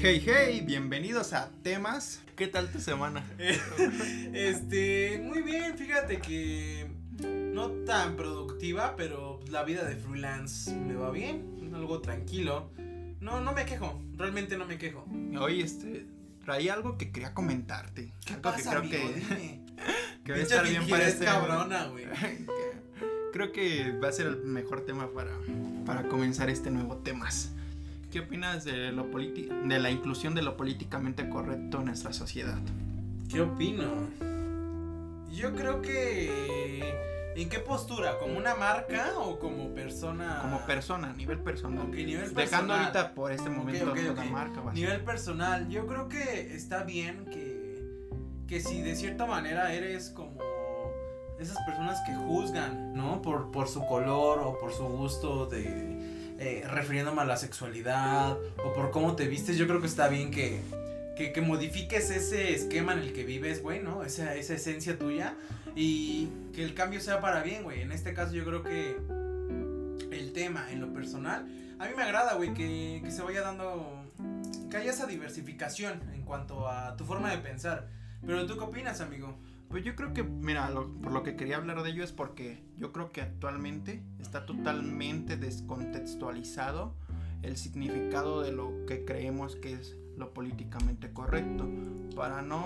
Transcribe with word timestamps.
Hey, 0.00 0.22
hey, 0.24 0.62
bienvenidos 0.64 1.32
a 1.32 1.50
Temas. 1.64 2.22
¿Qué 2.36 2.46
tal 2.46 2.70
tu 2.70 2.78
semana? 2.78 3.24
este, 4.32 5.20
muy 5.24 5.42
bien, 5.42 5.76
fíjate 5.76 6.18
que 6.20 6.88
no 7.20 7.70
tan 7.84 8.14
productiva, 8.14 8.94
pero 8.94 9.40
la 9.50 9.64
vida 9.64 9.84
de 9.84 9.96
freelance 9.96 10.72
me 10.72 10.94
va 10.94 11.10
bien, 11.10 11.72
algo 11.74 12.00
tranquilo. 12.00 12.70
No, 13.18 13.40
no 13.40 13.52
me 13.52 13.66
quejo, 13.66 14.00
realmente 14.16 14.56
no 14.56 14.66
me 14.66 14.78
quejo. 14.78 15.04
Hoy, 15.40 15.62
este, 15.62 16.06
traía 16.44 16.74
algo 16.74 16.96
que 16.96 17.10
quería 17.10 17.34
comentarte. 17.34 18.12
¿Qué 18.24 18.34
algo 18.34 18.42
pasa, 18.42 18.70
que 18.70 18.76
amigo? 18.76 18.98
creo 19.02 19.14
que, 19.14 19.20
Dime. 19.20 19.64
que 20.24 20.30
va 20.30 20.38
a 20.38 20.42
estar 20.42 20.68
bien 20.68 20.88
para 20.88 21.08
este 21.08 21.24
cabrona, 21.24 21.86
güey. 21.90 22.06
Creo 23.32 23.50
que 23.50 23.98
va 23.98 24.10
a 24.10 24.12
ser 24.12 24.28
el 24.28 24.44
mejor 24.44 24.82
tema 24.82 25.12
para, 25.12 25.32
para 25.84 26.08
comenzar 26.08 26.50
este 26.50 26.70
nuevo 26.70 26.98
temas. 26.98 27.50
¿Qué 28.10 28.20
opinas 28.20 28.64
de 28.64 28.90
lo 28.90 29.04
de 29.04 29.78
la 29.78 29.90
inclusión 29.90 30.34
de 30.34 30.40
lo 30.40 30.56
políticamente 30.56 31.28
correcto 31.28 31.80
en 31.80 31.86
nuestra 31.86 32.14
sociedad? 32.14 32.58
¿Qué 33.30 33.42
opino? 33.42 33.84
Yo 35.30 35.54
creo 35.54 35.82
que... 35.82 36.94
¿En 37.36 37.50
qué 37.50 37.58
postura? 37.58 38.18
¿Como 38.18 38.36
una 38.38 38.54
marca 38.54 39.12
o 39.18 39.38
como 39.38 39.74
persona? 39.74 40.40
Como 40.40 40.60
persona, 40.66 41.10
a 41.10 41.12
nivel 41.12 41.38
personal. 41.38 41.86
Ok, 41.86 41.94
nivel 41.94 42.34
Dejando 42.34 42.34
personal. 42.34 42.80
ahorita 42.80 43.14
por 43.14 43.30
este 43.30 43.50
momento 43.50 43.90
ok, 43.90 43.98
toda 43.98 44.24
ok. 44.24 44.30
marca. 44.30 44.60
así. 44.66 44.80
Nivel 44.80 45.04
personal, 45.04 45.68
yo 45.68 45.86
creo 45.86 46.08
que 46.08 46.56
está 46.56 46.82
bien 46.82 47.26
que, 47.26 48.08
que 48.48 48.60
si 48.60 48.80
de 48.80 48.96
cierta 48.96 49.26
manera 49.26 49.72
eres 49.72 50.10
como 50.10 50.40
esas 51.38 51.58
personas 51.66 52.00
que 52.06 52.14
juzgan, 52.14 52.94
¿no? 52.94 53.22
Por, 53.22 53.52
por 53.52 53.68
su 53.68 53.86
color 53.86 54.40
o 54.40 54.58
por 54.58 54.72
su 54.72 54.84
gusto 54.84 55.46
de, 55.46 55.97
eh, 56.38 56.64
refiriéndome 56.68 57.22
a 57.22 57.24
la 57.24 57.36
sexualidad 57.36 58.36
o 58.64 58.72
por 58.72 58.90
cómo 58.90 59.16
te 59.16 59.26
vistes, 59.26 59.56
yo 59.56 59.66
creo 59.66 59.80
que 59.80 59.86
está 59.86 60.08
bien 60.08 60.30
que, 60.30 60.60
que, 61.16 61.32
que 61.32 61.40
modifiques 61.40 62.10
ese 62.10 62.54
esquema 62.54 62.92
en 62.92 63.00
el 63.00 63.12
que 63.12 63.24
vives, 63.24 63.62
güey, 63.62 63.82
¿no? 63.82 64.04
Esa, 64.04 64.34
esa 64.36 64.54
esencia 64.54 64.98
tuya 64.98 65.34
y 65.74 66.28
que 66.54 66.62
el 66.62 66.74
cambio 66.74 67.00
sea 67.00 67.20
para 67.20 67.42
bien, 67.42 67.64
güey. 67.64 67.82
En 67.82 67.92
este 67.92 68.14
caso 68.14 68.32
yo 68.32 68.44
creo 68.44 68.62
que 68.62 68.96
el 70.12 70.32
tema 70.32 70.70
en 70.70 70.80
lo 70.80 70.92
personal, 70.92 71.46
a 71.78 71.86
mí 71.86 71.92
me 71.96 72.02
agrada, 72.02 72.34
güey, 72.34 72.54
que, 72.54 73.00
que 73.04 73.10
se 73.10 73.22
vaya 73.22 73.42
dando, 73.42 74.04
que 74.70 74.76
haya 74.76 74.90
esa 74.90 75.06
diversificación 75.06 76.00
en 76.14 76.22
cuanto 76.22 76.68
a 76.68 76.96
tu 76.96 77.04
forma 77.04 77.30
de 77.30 77.38
pensar. 77.38 77.88
Pero 78.24 78.46
tú 78.46 78.56
qué 78.56 78.64
opinas, 78.64 79.00
amigo? 79.00 79.36
Pues 79.68 79.84
yo 79.84 79.94
creo 79.94 80.14
que, 80.14 80.22
mira, 80.22 80.70
lo- 80.70 80.88
por 81.02 81.12
lo 81.12 81.22
que 81.22 81.36
quería 81.36 81.56
hablar 81.56 81.82
de 81.82 81.90
ello 81.90 82.02
es 82.02 82.12
porque 82.12 82.62
yo 82.78 82.90
creo 82.92 83.12
que 83.12 83.20
actualmente 83.20 84.02
está 84.18 84.46
totalmente 84.46 85.36
descontextualizado 85.36 86.94
el 87.42 87.56
significado 87.56 88.40
de 88.40 88.52
lo 88.52 88.72
que 88.86 89.04
creemos 89.04 89.56
que 89.56 89.74
es 89.74 89.96
lo 90.16 90.32
políticamente 90.32 91.12
correcto. 91.12 91.68
Para 92.16 92.40
no 92.42 92.64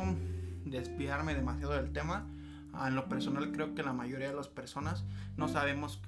desviarme 0.64 1.34
demasiado 1.34 1.73
del 1.75 1.92
tema, 1.92 2.27
en 2.86 2.95
lo 2.95 3.08
personal 3.08 3.50
creo 3.53 3.75
que 3.75 3.83
la 3.83 3.92
mayoría 3.92 4.28
de 4.30 4.36
las 4.36 4.48
personas 4.48 5.05
no 5.36 5.48
sabemos 5.48 6.00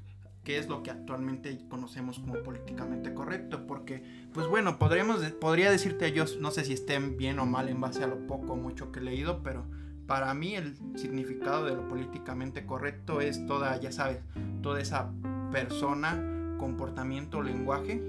qué 0.44 0.58
es 0.58 0.68
lo 0.68 0.82
que 0.82 0.90
actualmente 0.90 1.58
conocemos 1.68 2.18
como 2.20 2.34
políticamente 2.42 3.12
correcto, 3.14 3.66
porque, 3.66 4.26
pues 4.32 4.46
bueno, 4.46 4.78
podríamos, 4.78 5.20
podría 5.32 5.70
decirte 5.70 6.12
yo, 6.12 6.24
no 6.40 6.50
sé 6.50 6.64
si 6.64 6.74
estén 6.74 7.16
bien 7.16 7.38
o 7.38 7.46
mal 7.46 7.68
en 7.68 7.80
base 7.80 8.04
a 8.04 8.06
lo 8.06 8.26
poco 8.26 8.52
o 8.52 8.56
mucho 8.56 8.92
que 8.92 9.00
he 9.00 9.02
leído, 9.02 9.42
pero 9.42 9.64
para 10.06 10.34
mí 10.34 10.54
el 10.54 10.76
significado 10.96 11.64
de 11.64 11.74
lo 11.74 11.88
políticamente 11.88 12.66
correcto 12.66 13.20
es 13.20 13.46
toda, 13.46 13.78
ya 13.80 13.92
sabes, 13.92 14.18
toda 14.62 14.80
esa 14.80 15.10
persona, 15.50 16.56
comportamiento, 16.58 17.42
lenguaje 17.42 18.02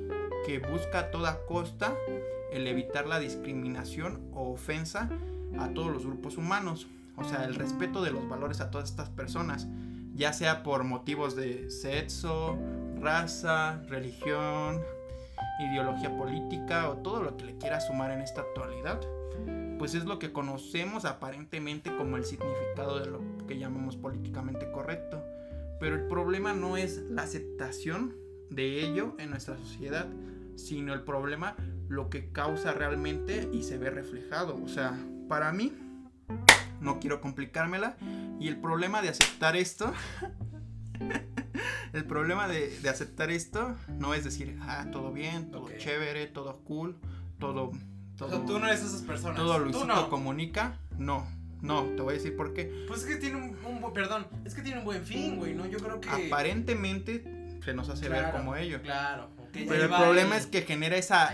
que 0.46 0.60
busca 0.60 1.00
a 1.00 1.12
toda 1.12 1.46
costa 1.48 1.94
el 2.52 2.68
evitar 2.68 3.08
la 3.08 3.20
discriminación 3.20 4.30
o 4.34 4.52
ofensa 4.52 5.10
a 5.60 5.70
todos 5.70 5.92
los 5.92 6.06
grupos 6.06 6.38
humanos. 6.38 6.88
O 7.18 7.24
sea, 7.24 7.46
el 7.46 7.56
respeto 7.56 8.04
de 8.04 8.12
los 8.12 8.28
valores 8.28 8.60
a 8.60 8.72
todas 8.72 8.90
estas 8.90 9.10
personas, 9.10 9.68
ya 10.14 10.34
sea 10.34 10.64
por 10.64 10.84
motivos 10.84 11.36
de 11.36 11.70
sexo, 11.70 12.58
raza, 13.00 13.82
religión, 13.88 14.82
ideología 15.60 16.16
política 16.18 16.90
o 16.90 16.98
todo 16.98 17.24
lo 17.24 17.38
que 17.38 17.46
le 17.46 17.58
quiera 17.58 17.80
sumar 17.80 18.12
en 18.12 18.22
esta 18.22 18.42
actualidad 18.42 19.00
pues 19.78 19.94
es 19.96 20.06
lo 20.06 20.20
que 20.20 20.32
conocemos 20.32 21.06
aparentemente 21.06 21.96
como 21.96 22.18
el 22.18 22.26
significado 22.26 23.00
de 23.00 23.08
lo 23.08 23.22
que 23.48 23.58
llamamos 23.58 23.96
políticamente 23.98 24.72
correcto. 24.72 25.24
Pero 25.80 25.96
el 25.96 26.08
problema 26.08 26.54
no 26.54 26.78
es 26.78 27.04
la 27.10 27.24
aceptación 27.24 28.16
de 28.50 28.82
ello 28.82 29.16
en 29.20 29.32
nuestra 29.32 29.58
sociedad, 29.58 30.08
sino 30.56 30.94
el 30.94 31.02
problema 31.02 31.56
lo 31.90 32.10
que 32.10 32.32
causa 32.32 32.72
realmente 32.72 33.50
y 33.52 33.64
se 33.64 33.78
ve 33.78 33.90
reflejado. 33.90 34.60
O 34.64 34.68
sea, 34.68 34.98
para 35.28 35.52
mí, 35.52 35.74
no 36.80 37.00
quiero 37.00 37.20
complicármela, 37.22 37.98
y 38.40 38.48
el 38.48 38.58
problema 38.58 39.02
de 39.02 39.10
aceptar 39.10 39.56
esto, 39.56 39.92
el 41.94 42.06
problema 42.06 42.48
de, 42.48 42.80
de 42.80 42.90
aceptar 42.90 43.30
esto 43.32 43.76
no 44.00 44.14
es 44.14 44.24
decir, 44.24 44.58
ah, 44.62 44.88
todo 44.92 45.12
bien, 45.12 45.52
todo 45.52 45.64
Ok. 45.64 45.78
chévere, 45.78 46.28
todo 46.28 46.58
cool, 46.64 46.96
todo... 47.40 47.72
todo 48.18 48.28
O 48.30 48.32
sea, 48.32 48.46
tú 48.46 48.60
no 48.60 48.68
eres 48.68 48.82
esas 48.84 49.02
personas. 49.02 49.38
todo 49.38 49.56
tú 49.58 49.64
Luisito 49.66 49.86
no. 49.88 50.10
comunica, 50.10 50.80
no, 50.98 51.28
no, 51.62 51.84
te 51.96 52.02
voy 52.02 52.14
a 52.14 52.18
decir 52.18 52.36
por 52.36 52.54
qué. 52.54 52.86
Pues 52.88 53.02
es 53.02 53.08
que 53.08 53.16
tiene 53.18 53.38
un, 53.38 53.58
un 53.66 53.94
perdón, 53.94 54.28
es 54.46 54.54
que 54.56 54.62
tiene 54.62 54.80
un 54.80 54.86
buen 54.86 55.04
fin, 55.04 55.38
güey, 55.38 55.54
¿no? 55.54 55.66
Yo 55.66 55.80
creo 55.80 56.00
que 56.00 56.10
Aparentemente 56.10 57.24
se 57.64 57.74
nos 57.74 57.90
hace 57.90 58.10
ver 58.10 58.32
como 58.32 58.56
ello. 58.56 58.82
Claro, 58.82 59.30
ok, 59.40 59.50
Pero 59.68 59.84
el 59.84 59.90
problema 59.90 60.38
es 60.38 60.46
que 60.48 60.62
genera 60.62 60.96
esa 60.98 61.34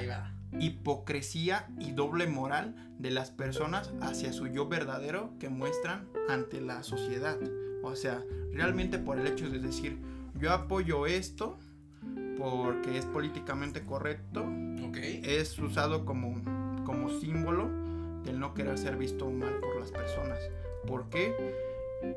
hipocresía 0.60 1.68
y 1.80 1.92
doble 1.92 2.28
moral 2.28 2.76
de 3.00 3.12
las 3.12 3.32
personas 3.32 3.92
hacia 4.02 4.32
su 4.34 4.48
yo 4.48 4.68
verdadero 4.68 5.34
que 5.40 5.50
muestran 5.50 6.08
ante 6.30 6.62
la 6.62 6.84
sociedad. 6.84 7.38
O 7.84 7.96
sea, 7.96 8.22
realmente 8.54 9.00
por 9.00 9.18
el 9.20 9.28
hecho 9.28 9.50
de 9.50 9.60
decir, 9.60 9.98
yo 10.36 10.52
apoyo 10.54 11.08
esto 11.08 11.58
porque 12.38 12.98
es 12.98 13.06
políticamente 13.06 13.82
correcto, 13.86 14.42
Ok. 14.88 14.98
es 15.02 15.58
usado 15.60 16.06
como, 16.06 16.42
como 16.86 17.10
símbolo 17.10 17.70
del 18.24 18.40
no 18.40 18.54
querer 18.54 18.78
ser 18.78 18.98
visto 18.98 19.30
mal 19.30 19.56
por 19.60 19.80
las 19.80 19.92
personas. 19.92 20.40
¿Por 20.86 21.10
qué? 21.10 21.36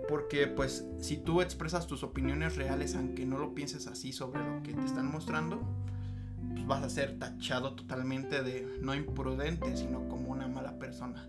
Porque 0.08 0.46
pues 0.46 0.86
si 1.00 1.16
tú 1.18 1.42
expresas 1.42 1.86
tus 1.86 2.02
opiniones 2.02 2.56
reales 2.56 2.94
aunque 2.94 3.26
no 3.26 3.38
lo 3.38 3.54
pienses 3.54 3.86
así 3.86 4.12
sobre 4.12 4.40
lo 4.40 4.62
que 4.62 4.72
te 4.72 4.84
están 4.84 5.10
mostrando, 5.10 5.60
pues 6.52 6.66
vas 6.66 6.82
a 6.82 6.90
ser 6.90 7.18
tachado 7.18 7.74
totalmente 7.74 8.42
de 8.42 8.78
no 8.80 8.94
imprudente, 8.94 9.76
sino 9.76 10.08
como 10.08 10.28
una 10.30 10.48
mala 10.48 10.78
persona. 10.78 11.28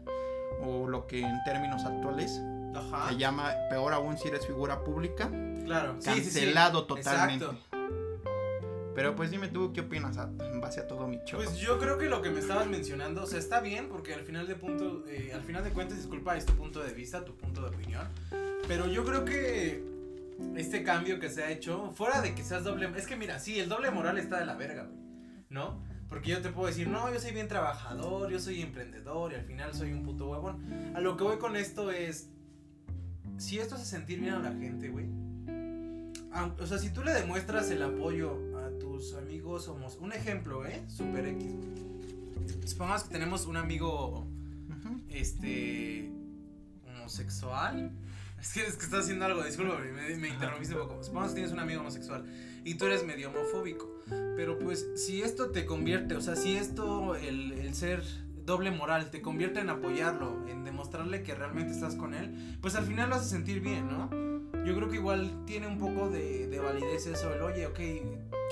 O 0.63 0.87
lo 0.87 1.05
que 1.05 1.19
en 1.21 1.43
términos 1.43 1.83
actuales 1.83 2.41
Ajá. 2.73 3.09
se 3.09 3.17
llama, 3.17 3.51
peor 3.69 3.93
aún 3.93 4.17
si 4.17 4.29
eres 4.29 4.45
figura 4.45 4.83
pública, 4.83 5.29
Claro. 5.65 5.95
Sí, 5.99 6.11
sí, 6.11 6.21
sí. 6.21 6.23
cancelado 6.25 6.85
totalmente. 6.85 7.45
Exacto. 7.45 7.74
Pero 8.95 9.15
pues 9.15 9.29
dime 9.29 9.49
tú 9.49 9.73
qué 9.73 9.81
opinas 9.81 10.17
a- 10.17 10.31
en 10.51 10.61
base 10.61 10.79
a 10.79 10.87
todo 10.87 11.05
mi 11.07 11.17
show. 11.25 11.37
Pues 11.43 11.57
yo 11.57 11.77
creo 11.79 11.97
que 11.97 12.07
lo 12.07 12.21
que 12.21 12.29
me 12.29 12.39
estabas 12.39 12.65
mencionando, 12.67 13.23
o 13.23 13.27
sea, 13.27 13.39
está 13.39 13.59
bien 13.59 13.89
porque 13.89 14.13
al 14.13 14.21
final 14.23 14.47
de 14.47 14.55
punto, 14.55 15.03
eh, 15.07 15.31
al 15.33 15.41
final 15.41 15.63
de 15.63 15.71
cuentas, 15.71 15.97
disculpa, 15.97 16.37
es 16.37 16.45
tu 16.45 16.53
punto 16.55 16.81
de 16.81 16.93
vista, 16.93 17.25
tu 17.25 17.35
punto 17.35 17.61
de 17.61 17.67
opinión, 17.75 18.07
pero 18.67 18.87
yo 18.87 19.03
creo 19.03 19.25
que 19.25 19.83
este 20.55 20.83
cambio 20.83 21.19
que 21.19 21.29
se 21.29 21.43
ha 21.43 21.51
hecho, 21.51 21.91
fuera 21.93 22.21
de 22.21 22.33
que 22.35 22.43
seas 22.43 22.63
doble, 22.63 22.89
es 22.95 23.05
que 23.05 23.15
mira, 23.17 23.39
sí, 23.39 23.59
el 23.59 23.67
doble 23.69 23.91
moral 23.91 24.17
está 24.17 24.39
de 24.39 24.45
la 24.45 24.55
verga, 24.55 24.83
güey, 24.83 24.97
¿no? 25.49 25.83
Porque 26.07 26.29
yo 26.31 26.41
te 26.41 26.49
puedo 26.49 26.67
decir, 26.67 26.87
no, 26.87 27.11
yo 27.11 27.19
soy 27.19 27.31
bien 27.31 27.47
trabajador, 27.47 28.29
yo 28.29 28.39
soy 28.39 28.61
emprendedor 28.61 29.31
y 29.33 29.35
al 29.35 29.43
final 29.43 29.73
soy 29.73 29.91
un 29.91 30.03
puto 30.03 30.29
huevón. 30.29 30.63
A 30.95 31.01
lo 31.01 31.17
que 31.17 31.23
voy 31.23 31.37
con 31.37 31.55
esto 31.55 31.91
es, 31.91 32.29
si 33.37 33.59
esto 33.59 33.75
hace 33.75 33.85
sentir 33.85 34.19
bien 34.21 34.35
a 34.35 34.39
la 34.39 34.51
gente, 34.51 34.87
güey. 34.89 35.07
O 36.59 36.67
sea, 36.67 36.77
si 36.77 36.89
tú 36.91 37.01
le 37.03 37.11
demuestras 37.13 37.71
el 37.71 37.81
apoyo 37.81 38.37
tus 38.95 39.13
amigos 39.15 39.67
homos, 39.67 39.97
un 39.99 40.13
ejemplo, 40.13 40.65
¿eh? 40.65 40.81
Super 40.87 41.25
X. 41.27 41.53
Supongamos 42.65 43.03
que 43.03 43.09
tenemos 43.09 43.45
un 43.45 43.57
amigo, 43.57 44.25
este, 45.09 46.09
homosexual. 46.87 47.91
Es 48.39 48.53
que, 48.53 48.61
es 48.61 48.77
que 48.77 48.85
estás 48.85 49.03
haciendo 49.03 49.25
algo, 49.25 49.43
disculpa, 49.43 49.79
me, 49.79 50.15
me 50.15 50.29
interrumpiste 50.29 50.75
un 50.75 50.87
poco. 50.87 51.03
Supongamos 51.03 51.31
que 51.31 51.35
tienes 51.35 51.51
un 51.51 51.59
amigo 51.59 51.81
homosexual 51.81 52.25
y 52.63 52.75
tú 52.75 52.85
eres 52.85 53.05
medio 53.05 53.31
homofóbico. 53.31 53.99
Pero 54.37 54.57
pues, 54.59 54.87
si 54.95 55.21
esto 55.21 55.51
te 55.51 55.65
convierte, 55.65 56.15
o 56.15 56.21
sea, 56.21 56.37
si 56.37 56.55
esto, 56.55 57.15
el, 57.15 57.51
el 57.51 57.75
ser 57.75 58.01
doble 58.45 58.71
moral, 58.71 59.11
te 59.11 59.21
convierte 59.21 59.59
en 59.59 59.69
apoyarlo, 59.69 60.47
en 60.47 60.63
demostrarle 60.63 61.21
que 61.21 61.35
realmente 61.35 61.73
estás 61.73 61.95
con 61.95 62.13
él, 62.13 62.57
pues 62.61 62.75
al 62.75 62.85
final 62.85 63.09
lo 63.09 63.15
hace 63.15 63.29
sentir 63.29 63.59
bien, 63.59 63.87
¿no? 63.87 64.09
Yo 64.63 64.73
creo 64.75 64.89
que 64.89 64.95
igual 64.95 65.43
tiene 65.45 65.67
un 65.67 65.79
poco 65.79 66.09
de, 66.09 66.47
de 66.47 66.59
validez 66.59 67.07
eso, 67.07 67.33
el 67.33 67.41
oye, 67.41 67.67
ok, 67.67 67.79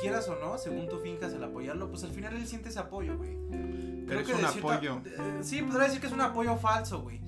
quieras 0.01 0.28
o 0.30 0.36
no, 0.36 0.57
según 0.57 0.88
tú 0.90 1.00
fincas 1.00 1.34
el 1.34 1.44
apoyarlo, 1.44 1.90
pues 1.90 2.04
al 2.04 2.12
final 2.12 2.36
él 2.36 2.48
siente 2.48 2.69
ese 2.69 2.80
apoyo, 2.80 3.18
güey. 3.18 3.38
Pero 4.07 4.19
es 4.19 4.28
de 4.28 4.34
un 4.34 4.40
cierta- 4.40 4.60
apoyo. 4.75 5.01
eh, 5.06 5.40
sí, 5.42 5.62
podría 5.62 5.84
decir 5.88 6.01
que 6.01 6.07
es 6.07 6.13
un 6.13 6.22
apoyo 6.22 6.57
falso, 6.57 7.01
güey. 7.01 7.22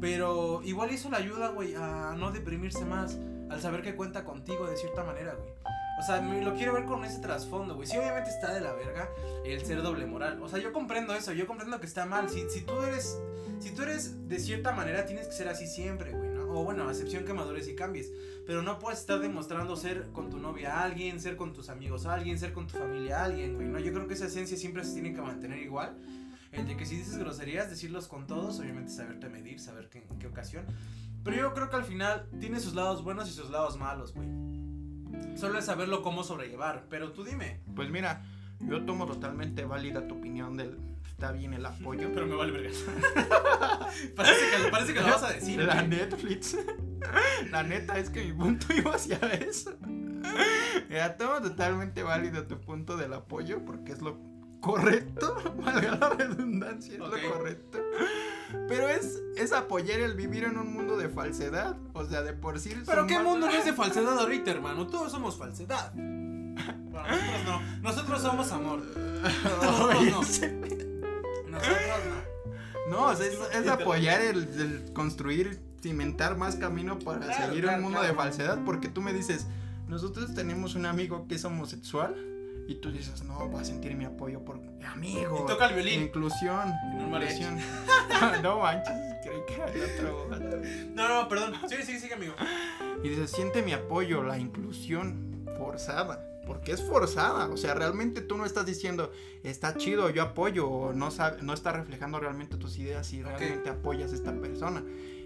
Pero 0.00 0.60
igual 0.64 0.90
eso 0.90 1.10
le 1.10 1.16
ayuda, 1.16 1.48
güey, 1.50 1.74
a 1.76 2.14
no 2.16 2.32
deprimirse 2.32 2.84
más, 2.84 3.18
al 3.50 3.60
saber 3.60 3.82
que 3.82 3.94
cuenta 3.94 4.24
contigo 4.24 4.66
de 4.66 4.76
cierta 4.76 5.04
manera, 5.04 5.34
güey. 5.34 5.50
O 6.00 6.02
sea, 6.04 6.20
me 6.20 6.42
lo 6.42 6.54
quiero 6.54 6.72
ver 6.72 6.84
con 6.86 7.04
ese 7.04 7.20
trasfondo, 7.20 7.76
güey. 7.76 7.86
Sí, 7.86 7.96
obviamente 7.98 8.30
está 8.30 8.52
de 8.52 8.60
la 8.60 8.72
verga 8.72 9.08
el 9.44 9.64
ser 9.64 9.82
doble 9.82 10.06
moral. 10.06 10.42
O 10.42 10.48
sea, 10.48 10.58
yo 10.58 10.72
comprendo 10.72 11.14
eso, 11.14 11.32
yo 11.32 11.46
comprendo 11.46 11.78
que 11.78 11.86
está 11.86 12.06
mal. 12.06 12.28
Si, 12.30 12.48
si 12.50 12.62
tú 12.62 12.72
eres, 12.82 13.20
si 13.60 13.70
tú 13.72 13.82
eres 13.82 14.26
de 14.28 14.40
cierta 14.40 14.72
manera, 14.72 15.04
tienes 15.06 15.26
que 15.28 15.34
ser 15.34 15.48
así 15.48 15.66
siempre, 15.68 16.10
güey. 16.12 16.31
O 16.54 16.64
bueno, 16.64 16.88
a 16.88 16.90
excepción 16.90 17.24
que 17.24 17.32
madures 17.32 17.68
y 17.68 17.74
cambies. 17.74 18.12
Pero 18.46 18.62
no 18.62 18.78
puedes 18.78 19.00
estar 19.00 19.20
demostrando 19.20 19.76
ser 19.76 20.08
con 20.12 20.30
tu 20.30 20.38
novia 20.38 20.78
a 20.78 20.84
alguien, 20.84 21.20
ser 21.20 21.36
con 21.36 21.52
tus 21.52 21.68
amigos 21.68 22.06
a 22.06 22.14
alguien, 22.14 22.38
ser 22.38 22.52
con 22.52 22.66
tu 22.66 22.76
familia 22.76 23.20
a 23.20 23.24
alguien, 23.24 23.54
güey, 23.54 23.68
¿no? 23.68 23.78
Yo 23.78 23.92
creo 23.92 24.06
que 24.06 24.14
esa 24.14 24.26
esencia 24.26 24.56
siempre 24.56 24.84
se 24.84 24.94
tiene 24.94 25.14
que 25.14 25.22
mantener 25.22 25.58
igual. 25.58 25.96
El 26.50 26.66
de 26.66 26.76
que 26.76 26.84
si 26.84 26.96
dices 26.96 27.16
groserías, 27.16 27.70
decirlos 27.70 28.08
con 28.08 28.26
todos, 28.26 28.60
obviamente 28.60 28.90
saberte 28.90 29.28
medir, 29.28 29.58
saber 29.58 29.88
qué, 29.88 30.04
en 30.10 30.18
qué 30.18 30.26
ocasión. 30.26 30.66
Pero 31.24 31.36
yo 31.36 31.54
creo 31.54 31.70
que 31.70 31.76
al 31.76 31.84
final 31.84 32.28
tiene 32.40 32.60
sus 32.60 32.74
lados 32.74 33.02
buenos 33.02 33.28
y 33.28 33.32
sus 33.32 33.50
lados 33.50 33.78
malos, 33.78 34.12
güey. 34.12 34.28
Solo 35.36 35.58
es 35.58 35.64
saberlo 35.64 36.02
cómo 36.02 36.24
sobrellevar. 36.24 36.86
Pero 36.90 37.12
tú 37.12 37.24
dime. 37.24 37.60
Pues 37.74 37.90
mira, 37.90 38.24
yo 38.60 38.84
tomo 38.84 39.06
totalmente 39.06 39.64
válida 39.64 40.06
tu 40.06 40.16
opinión 40.16 40.56
del 40.56 40.78
está 41.22 41.32
bien 41.32 41.54
el 41.54 41.64
apoyo. 41.64 42.10
Pero 42.12 42.26
me 42.26 42.34
vale 42.34 42.50
verga. 42.50 42.70
parece, 44.16 44.40
que, 44.50 44.70
parece 44.70 44.92
que 44.92 45.00
lo 45.00 45.06
vas 45.06 45.22
a 45.22 45.32
decir. 45.32 45.62
La 45.62 45.74
güey. 45.76 45.88
Netflix. 45.88 46.56
La 47.50 47.62
neta 47.62 47.98
es 47.98 48.10
que 48.10 48.24
mi 48.24 48.32
punto 48.32 48.72
iba 48.74 48.94
hacia 48.94 49.18
eso. 49.18 49.72
Mira, 50.88 51.16
tomo 51.16 51.40
totalmente 51.40 52.02
válido 52.02 52.44
tu 52.46 52.60
punto 52.60 52.96
del 52.96 53.12
apoyo 53.12 53.64
porque 53.64 53.92
es 53.92 54.02
lo 54.02 54.18
correcto. 54.60 55.36
Valga 55.64 55.96
la 55.96 56.08
redundancia, 56.10 56.94
es 56.94 56.98
lo 56.98 57.10
correcto. 57.10 57.78
Pero 58.68 58.88
es, 58.88 59.20
es 59.36 59.52
apoyar 59.52 60.00
el 60.00 60.14
vivir 60.14 60.44
en 60.44 60.58
un 60.58 60.72
mundo 60.72 60.96
de 60.96 61.08
falsedad. 61.08 61.76
O 61.92 62.04
sea, 62.04 62.22
de 62.22 62.32
por 62.32 62.58
sí. 62.58 62.74
Pero 62.84 63.06
qué 63.06 63.18
mundo 63.20 63.46
no 63.46 63.52
es 63.52 63.64
de 63.64 63.72
falsedad 63.72 64.18
ahorita, 64.18 64.50
hermano. 64.50 64.88
Todos 64.88 65.12
somos 65.12 65.36
falsedad. 65.36 65.92
Bueno, 65.94 67.08
nosotros 67.08 67.44
no. 67.44 67.62
Nosotros 67.82 68.22
somos 68.22 68.52
amor. 68.52 68.82
Nosotros 68.84 70.40
no. 70.40 70.71
No, 72.90 73.06
o 73.06 73.16
sea, 73.16 73.26
es, 73.26 73.38
es 73.54 73.68
apoyar 73.68 74.20
el, 74.20 74.38
el 74.60 74.92
construir, 74.92 75.60
cimentar 75.80 76.36
más 76.36 76.56
camino 76.56 76.98
para 76.98 77.20
Claro, 77.20 77.46
seguir 77.46 77.62
claro, 77.64 77.78
un 77.78 77.84
mundo 77.84 78.00
claro. 78.00 78.12
de 78.14 78.18
falsedad. 78.18 78.64
Porque 78.64 78.88
tú 78.88 79.00
me 79.00 79.12
dices, 79.12 79.46
nosotros 79.88 80.34
tenemos 80.34 80.74
un 80.74 80.86
amigo 80.86 81.26
que 81.28 81.36
es 81.36 81.44
homosexual. 81.44 82.14
Y 82.68 82.76
tú 82.76 82.92
dices, 82.92 83.22
no, 83.24 83.50
va 83.50 83.60
a 83.62 83.64
sentir 83.64 83.94
mi 83.96 84.04
apoyo 84.04 84.44
por 84.44 84.60
amigo. 84.86 85.42
Y 85.42 85.46
toca 85.48 85.66
el 85.68 85.74
violín. 85.74 86.02
Inclusión. 86.02 86.72
En 86.92 87.04
un 87.04 87.10
mariachi. 87.10 87.42
inclusión. 87.42 88.42
no 88.42 88.58
manches, 88.60 88.94
creí 89.24 89.40
que 89.48 89.54
era 89.54 89.66
otro. 89.66 90.30
No, 90.94 91.08
no, 91.08 91.28
perdón. 91.28 91.54
Sí, 91.68 91.76
sí, 91.84 91.98
sigue, 91.98 92.14
amigo. 92.14 92.34
Y 93.02 93.08
dices, 93.08 93.30
siente 93.32 93.62
mi 93.62 93.72
apoyo, 93.72 94.22
la 94.22 94.38
inclusión 94.38 95.44
forzada. 95.58 96.24
Porque 96.46 96.72
es 96.72 96.82
forzada. 96.82 97.48
O 97.48 97.56
sea, 97.56 97.74
realmente 97.74 98.20
tú 98.20 98.36
no 98.36 98.44
estás 98.44 98.66
diciendo, 98.66 99.12
está 99.42 99.76
chido, 99.76 100.10
yo 100.10 100.22
apoyo. 100.22 100.68
O 100.68 100.92
no, 100.92 101.10
sabe, 101.10 101.42
no 101.42 101.52
está 101.54 101.72
reflejando 101.72 102.18
realmente 102.20 102.56
tus 102.56 102.78
ideas 102.78 103.12
y 103.12 103.22
realmente 103.22 103.70
apoyas 103.70 104.12
a 104.12 104.14
esta 104.14 104.32
persona. 104.34 104.82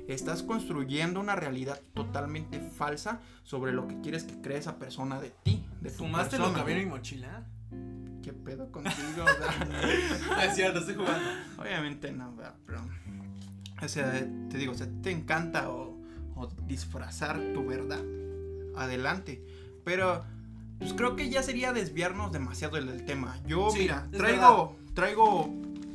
Estás 0.08 0.42
construyendo 0.42 1.18
una 1.18 1.34
realidad 1.34 1.80
totalmente 1.94 2.60
falsa 2.60 3.20
sobre 3.42 3.72
lo 3.72 3.88
que 3.88 4.00
quieres 4.00 4.24
que 4.24 4.40
cree 4.40 4.58
esa 4.58 4.78
persona 4.78 5.20
de 5.20 5.30
ti. 5.42 5.66
De 5.80 5.90
tu 5.90 5.98
¿Fumaste 5.98 6.38
lo 6.38 6.54
que 6.54 6.60
había 6.60 6.76
en 6.76 6.84
mi 6.84 6.90
mochila? 6.90 7.46
¿Qué 8.22 8.32
pedo 8.32 8.70
contigo? 8.70 8.94
Es 10.42 10.54
cierto, 10.54 10.80
estoy 10.80 10.94
jugando. 10.96 11.28
Obviamente 11.58 12.12
no, 12.12 12.36
pero. 12.66 12.80
O 13.82 13.88
sea, 13.88 14.12
te 14.12 14.58
digo, 14.58 14.72
o 14.72 14.74
sea, 14.74 14.88
te 15.02 15.10
encanta 15.10 15.70
o, 15.70 15.96
o 16.34 16.46
disfrazar 16.66 17.40
tu 17.52 17.66
verdad. 17.66 18.02
Adelante. 18.76 19.44
Pero, 19.84 20.24
pues 20.78 20.92
creo 20.94 21.16
que 21.16 21.28
ya 21.30 21.42
sería 21.42 21.72
desviarnos 21.72 22.32
demasiado 22.32 22.76
del, 22.76 23.04
tema. 23.04 23.38
Yo, 23.46 23.70
Sí, 23.70 23.80
mira, 23.80 24.06
traigo, 24.12 24.76
traigo 24.94 25.44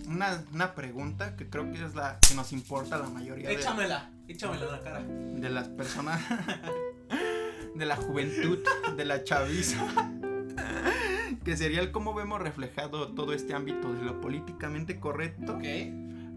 una, 0.08 0.44
una 0.54 0.74
pregunta 0.76 1.36
que 1.36 1.50
creo 1.50 1.72
que 1.72 1.84
es 1.86 1.96
la 1.96 2.20
que 2.28 2.36
nos 2.36 2.52
importa 2.52 2.96
a 2.96 3.00
la 3.00 3.10
mayoría 3.10 3.48
de, 3.50 3.56
Échamela, 3.56 4.10
échamela 4.28 4.66
en 4.66 4.72
la 4.72 4.82
cara. 4.82 5.04
de 5.04 5.50
las 5.50 5.68
personas, 5.70 6.22
de 7.76 7.86
la 7.86 7.96
juventud, 7.96 8.60
de 8.96 9.06
la 9.06 9.24
chaviza. 9.24 9.78
Que 11.46 11.58
sería 11.58 11.80
el 11.82 11.92
cómo 11.92 12.14
vemos 12.14 12.40
reflejado 12.40 13.14
todo 13.14 13.34
este 13.34 13.56
ámbito 13.56 13.92
de 13.94 14.04
lo 14.04 14.22
políticamente 14.22 15.00
correcto 15.00 15.54
Ok. 15.56 15.64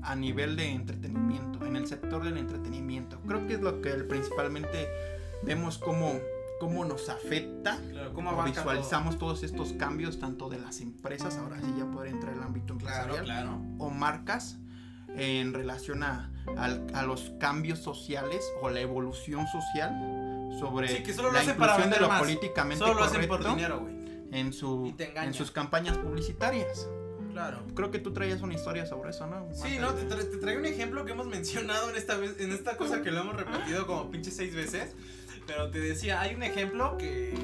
a 0.03 0.15
nivel 0.17 0.57
de 0.57 0.71
entretenimiento, 0.71 1.67
en 1.67 1.77
el 1.77 1.87
sector 1.87 2.25
del 2.25 2.39
entretenimiento. 2.39 3.21
Creo 3.27 3.47
que 3.47 3.55
es 3.55 3.61
lo 3.61 3.83
que 3.83 3.91
principalmente 3.91 4.89
vemos 5.43 5.77
cómo, 5.77 6.19
cómo 6.65 6.85
nos 6.85 7.09
afecta 7.09 7.79
Claro, 7.91 8.13
¿cómo 8.15 8.43
visualizamos 8.43 9.19
todos 9.19 9.43
estos 9.43 9.73
cambios 9.75 10.19
tanto 10.19 10.49
de 10.49 10.59
las 10.59 10.81
empresas, 10.81 11.37
ahora 11.37 11.61
sí 11.61 11.67
ya 11.79 11.85
puede 11.91 12.11
entrar 12.11 12.35
el 12.35 12.43
ámbito 12.43 12.75
todo? 12.75 12.87
Claro, 12.87 13.15
empresarial, 13.17 13.25
claro. 13.49 13.63
o 13.79 13.91
marcas 13.91 14.59
en 15.17 15.53
relación 15.53 16.03
a, 16.03 16.31
a 16.57 17.03
los 17.05 17.33
cambios 17.39 17.79
sociales 17.79 18.43
o 18.63 18.71
la 18.71 18.81
evolución 18.81 19.47
social 19.47 19.93
sobre 20.59 20.89
Sí, 20.89 21.03
que 21.03 21.13
solo 21.13 21.29
lo 21.29 21.35
la 21.35 21.41
hacen 21.41 21.57
para 21.57 21.73
inclusión 21.75 21.95
de 21.95 22.01
lo 22.01 22.09
más. 22.09 22.21
políticamente 22.21 22.79
Solo 22.85 22.95
lo 22.95 23.05
hacen 23.05 23.21
por 23.29 23.43
correcto 23.43 23.55
dinero, 23.57 23.89
en, 24.33 24.53
su, 24.53 24.95
en 24.99 25.35
sus 25.35 25.51
campañas 25.51 25.99
publicitarias. 25.99 26.89
Claro. 27.33 27.65
Creo 27.75 27.91
que 27.91 27.99
tú 27.99 28.13
traías 28.13 28.43
una 28.43 28.55
historia 28.55 28.87
sobre 28.87 29.11
eso, 29.11 29.27
¿no? 29.27 29.49
Sí, 29.53 29.79
no, 29.81 29.93
te, 29.95 30.09
tra- 30.09 30.29
te 30.31 30.37
traigo 30.37 30.61
un 30.61 30.67
ejemplo 30.67 31.05
que 31.05 31.13
hemos 31.13 31.27
mencionado 31.39 31.91
en 31.91 31.97
esta 31.97 32.17
vez, 32.17 32.37
en 32.41 32.53
esta 32.53 32.77
cosa 32.77 33.03
que 33.03 33.11
lo 33.11 33.21
hemos 33.23 33.35
repetido 33.37 33.87
como 33.87 34.11
pinche 34.11 34.31
seis 34.31 34.55
veces. 34.55 34.95
Pero 35.47 35.71
te 35.71 35.81
decía, 35.81 36.21
hay 36.21 36.35
un 36.35 36.43
ejemplo 36.43 36.97
que, 36.97 37.35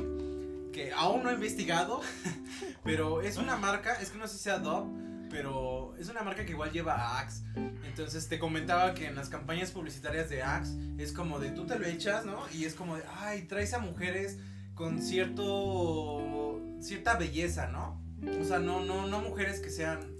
que 0.73 0.93
aún 0.93 1.23
no 1.23 1.31
he 1.31 1.35
investigado, 1.35 2.00
pero 2.85 3.20
es 3.20 3.37
una 3.37 3.56
marca, 3.56 3.94
es 3.94 4.11
que 4.11 4.19
no 4.19 4.26
sé 4.26 4.37
si 4.37 4.44
sea 4.44 4.58
Dove, 4.58 4.91
pero 5.31 5.94
es 5.99 6.08
una 6.08 6.23
marca 6.23 6.44
que 6.44 6.52
igual 6.52 6.73
lleva 6.73 6.94
a 6.94 7.20
Axe. 7.20 7.43
Entonces 7.85 8.29
te 8.29 8.38
comentaba 8.38 8.94
que 8.94 9.06
en 9.06 9.14
las 9.14 9.29
campañas 9.29 9.70
publicitarias 9.70 10.29
de 10.29 10.43
Axe 10.43 10.73
es 10.99 11.12
como 11.12 11.38
de 11.38 11.50
tú 11.50 11.67
te 11.67 11.79
lo 11.79 11.87
echas, 11.87 12.25
¿no? 12.25 12.44
Y 12.52 12.64
es 12.64 12.75
como 12.75 12.97
de, 12.97 13.05
ay, 13.20 13.43
traes 13.43 13.75
a 13.75 13.79
mujeres 13.79 14.38
con 14.75 15.00
cierto 15.00 16.61
cierta 16.81 17.17
belleza, 17.17 17.69
¿no? 17.69 18.02
O 18.41 18.44
sea, 18.44 18.58
no 18.58 18.85
no 18.85 19.06
no 19.06 19.20
mujeres 19.20 19.61
que 19.61 19.70
sean 19.70 20.19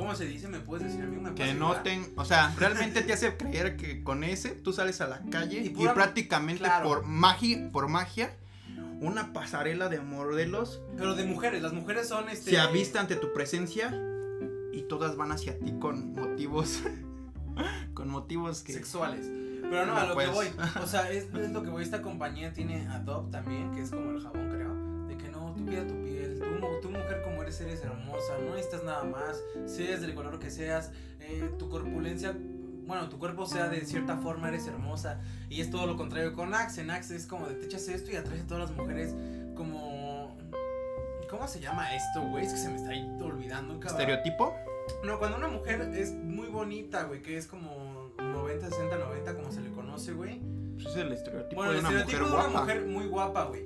¿Cómo 0.00 0.14
se 0.14 0.24
dice? 0.26 0.48
¿Me 0.48 0.60
puedes 0.60 0.86
decir 0.86 1.02
a 1.04 1.06
mí? 1.06 1.16
¿Me 1.18 1.34
Que 1.34 1.52
noten, 1.54 2.06
o 2.16 2.24
sea, 2.24 2.54
realmente 2.58 3.02
te 3.02 3.12
hace 3.12 3.36
creer 3.36 3.76
que 3.76 4.02
con 4.02 4.24
ese 4.24 4.50
tú 4.50 4.72
sales 4.72 5.00
a 5.02 5.06
la 5.08 5.20
calle 5.30 5.60
Y 5.60 5.66
y, 5.66 5.70
pura- 5.70 5.92
prácticamente 5.94 6.64
claro. 6.64 6.88
por 6.88 7.04
magia, 7.04 7.68
por 7.70 7.88
magia, 7.88 8.34
una 9.00 9.32
pasarela 9.34 9.88
de 9.90 10.00
modelos 10.00 10.80
Pero 10.96 11.14
de 11.14 11.24
mujeres, 11.24 11.62
las 11.62 11.72
mujeres 11.74 12.08
son 12.08 12.28
este. 12.30 12.50
se 12.52 12.58
avista 12.58 12.98
ante 13.00 13.16
tu 13.16 13.32
presencia 13.34 13.94
y 14.72 14.82
todas 14.88 15.16
van 15.16 15.32
hacia 15.32 15.58
ti 15.58 15.74
con 15.78 16.12
motivos, 16.14 16.80
con 17.94 18.08
motivos 18.08 18.62
que 18.62 18.72
sexuales. 18.72 19.26
Pero 19.62 19.84
no, 19.86 19.92
No, 19.92 19.98
a 19.98 20.06
lo 20.06 20.14
pues. 20.14 20.28
que 20.28 20.34
voy. 20.34 20.46
O 20.82 20.86
sea, 20.86 21.10
es, 21.10 21.26
es 21.34 21.50
lo 21.50 21.62
que 21.62 21.70
voy. 21.70 21.82
Esta 21.82 22.02
compañía 22.02 22.52
tiene 22.52 22.88
Adobe 22.88 23.30
también, 23.30 23.70
que 23.72 23.82
es 23.82 23.90
como 23.90 24.10
el 24.10 24.20
jabón, 24.22 24.48
creo. 24.48 25.06
De 25.06 25.16
que 25.16 25.28
no, 25.28 25.54
tú 25.56 25.64
cuida 25.64 25.86
tu 25.86 25.94
piel. 26.02 26.19
Tú, 26.60 26.66
mu- 26.68 26.80
tú 26.80 26.90
mujer 26.90 27.22
como 27.22 27.42
eres, 27.42 27.60
eres 27.60 27.82
hermosa. 27.82 28.38
No 28.44 28.54
necesitas 28.54 28.84
nada 28.84 29.04
más. 29.04 29.42
Seas 29.66 30.00
del 30.00 30.14
color 30.14 30.38
que 30.38 30.50
seas. 30.50 30.90
eh, 31.20 31.50
tu 31.58 31.68
corpulencia. 31.68 32.34
Bueno, 32.86 33.08
tu 33.08 33.18
cuerpo 33.18 33.46
sea 33.46 33.68
de 33.68 33.84
cierta 33.84 34.16
forma, 34.18 34.48
eres 34.48 34.66
hermosa. 34.66 35.20
Y 35.48 35.60
es 35.60 35.70
todo 35.70 35.86
lo 35.86 35.96
contrario 35.96 36.32
con 36.34 36.54
Axe. 36.54 36.80
En 36.80 36.90
Axe 36.90 37.14
es 37.16 37.26
como 37.26 37.46
de 37.46 37.54
te 37.54 37.66
echas 37.66 37.86
esto 37.88 38.10
y 38.10 38.16
atraes 38.16 38.42
a 38.42 38.46
todas 38.46 38.68
las 38.68 38.76
mujeres 38.76 39.14
como. 39.54 40.36
¿Cómo 41.30 41.46
se 41.46 41.60
llama 41.60 41.94
esto, 41.94 42.22
güey? 42.28 42.44
Es 42.44 42.52
que 42.52 42.58
se 42.58 42.68
me 42.68 42.76
está 42.76 42.90
ahí 42.90 43.08
olvidando, 43.22 43.78
cabrón. 43.78 44.00
estereotipo. 44.00 44.52
No, 45.04 45.18
cuando 45.20 45.36
una 45.36 45.46
mujer 45.46 45.82
es 45.94 46.12
muy 46.12 46.48
bonita, 46.48 47.04
güey, 47.04 47.22
que 47.22 47.36
es 47.36 47.46
como 47.46 48.10
90, 48.18 48.68
60, 48.68 48.98
90, 48.98 49.34
como 49.36 49.52
se 49.52 49.60
le 49.60 49.70
conoce, 49.70 50.12
güey. 50.12 50.40
Pues 50.74 50.86
es 50.88 50.96
el 50.96 51.12
estereotipo 51.12 51.54
Bueno, 51.60 51.72
de 51.74 51.78
una 51.78 51.88
estereotipo 51.90 52.18
mujer 52.18 52.28
de 52.28 52.34
una 52.34 52.48
guapa. 52.48 52.60
mujer 52.62 52.86
muy 52.86 53.06
guapa, 53.06 53.44
güey. 53.44 53.62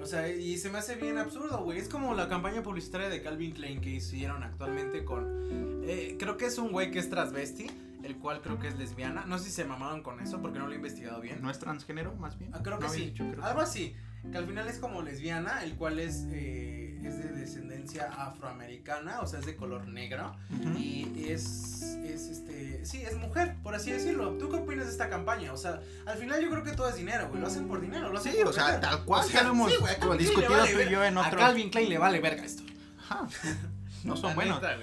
O 0.00 0.06
sea, 0.06 0.28
y 0.28 0.56
se 0.58 0.70
me 0.70 0.78
hace 0.78 0.94
bien 0.94 1.18
absurdo, 1.18 1.64
güey. 1.64 1.78
Es 1.78 1.88
como 1.88 2.14
la 2.14 2.28
campaña 2.28 2.62
publicitaria 2.62 3.08
de 3.08 3.20
Calvin 3.22 3.52
Klein 3.52 3.80
que 3.80 3.90
hicieron 3.90 4.42
actualmente 4.42 5.04
con... 5.04 5.82
eh, 5.84 6.16
creo 6.18 6.36
que 6.36 6.46
es 6.46 6.58
un 6.58 6.70
güey 6.70 6.90
que 6.90 6.98
es 7.00 7.10
transvesti, 7.10 7.66
el 8.04 8.16
cual 8.16 8.40
creo 8.40 8.58
que 8.60 8.68
es 8.68 8.78
lesbiana. 8.78 9.24
No 9.26 9.38
sé 9.38 9.46
si 9.46 9.50
se 9.50 9.64
mamaron 9.64 10.02
con 10.02 10.20
eso 10.20 10.40
porque 10.40 10.58
no 10.58 10.66
lo 10.66 10.72
he 10.72 10.76
investigado 10.76 11.20
bien. 11.20 11.42
¿No 11.42 11.50
es 11.50 11.58
transgénero, 11.58 12.14
más 12.14 12.38
bien? 12.38 12.52
Ah, 12.54 12.60
creo 12.62 12.78
que 12.78 12.86
No 12.86 12.92
sí. 12.92 13.06
dicho, 13.06 13.24
creo 13.24 13.40
que 13.40 13.46
Algo 13.46 13.60
así. 13.60 13.96
Que 14.30 14.38
al 14.38 14.46
final 14.46 14.68
es 14.68 14.78
como 14.78 15.02
lesbiana, 15.02 15.62
el 15.64 15.74
cual 15.76 15.98
es, 15.98 16.26
eh, 16.30 17.00
es 17.02 17.18
de 17.18 17.28
descendencia 17.32 18.04
afroamericana, 18.12 19.20
o 19.20 19.26
sea, 19.26 19.40
es 19.40 19.46
de 19.46 19.56
color 19.56 19.88
negro. 19.88 20.36
Y 20.76 21.24
es, 21.30 21.82
es 22.04 22.28
este, 22.28 22.84
sí, 22.84 23.00
es 23.02 23.16
mujer, 23.16 23.56
por 23.62 23.74
así 23.74 23.90
decirlo. 23.90 24.32
¿Tú 24.32 24.50
qué 24.50 24.56
opinas 24.56 24.86
de 24.86 24.92
esta 24.92 25.08
campaña? 25.08 25.52
O 25.52 25.56
sea, 25.56 25.80
al 26.06 26.18
final 26.18 26.40
yo 26.42 26.50
creo 26.50 26.62
que 26.62 26.72
todo 26.72 26.88
es 26.88 26.96
dinero, 26.96 27.28
güey. 27.28 27.40
Lo 27.40 27.46
hacen 27.46 27.66
por 27.68 27.80
dinero, 27.80 28.10
lo 28.10 28.18
hacen 28.18 28.32
Sí, 28.32 28.38
por 28.38 28.48
o 28.48 28.52
sea, 28.52 28.80
tal 28.80 29.04
cual, 29.04 29.24
O 29.24 29.28
sea, 29.28 29.40
ya 29.40 29.46
lo 29.46 29.54
hemos 29.54 29.70
sí, 29.72 29.78
güey, 29.78 30.18
discutido 30.18 30.50
le 30.50 30.56
vale 30.58 30.72
tú 30.74 30.80
y 30.80 30.92
yo 30.92 31.04
en 31.04 31.16
otros- 31.16 31.34
A 31.34 31.36
Calvin 31.38 31.70
Klein 31.70 31.88
le 31.88 31.98
vale 31.98 32.20
verga 32.20 32.44
esto. 32.44 32.62
Ajá. 32.98 33.28
No 34.08 34.16
son 34.16 34.34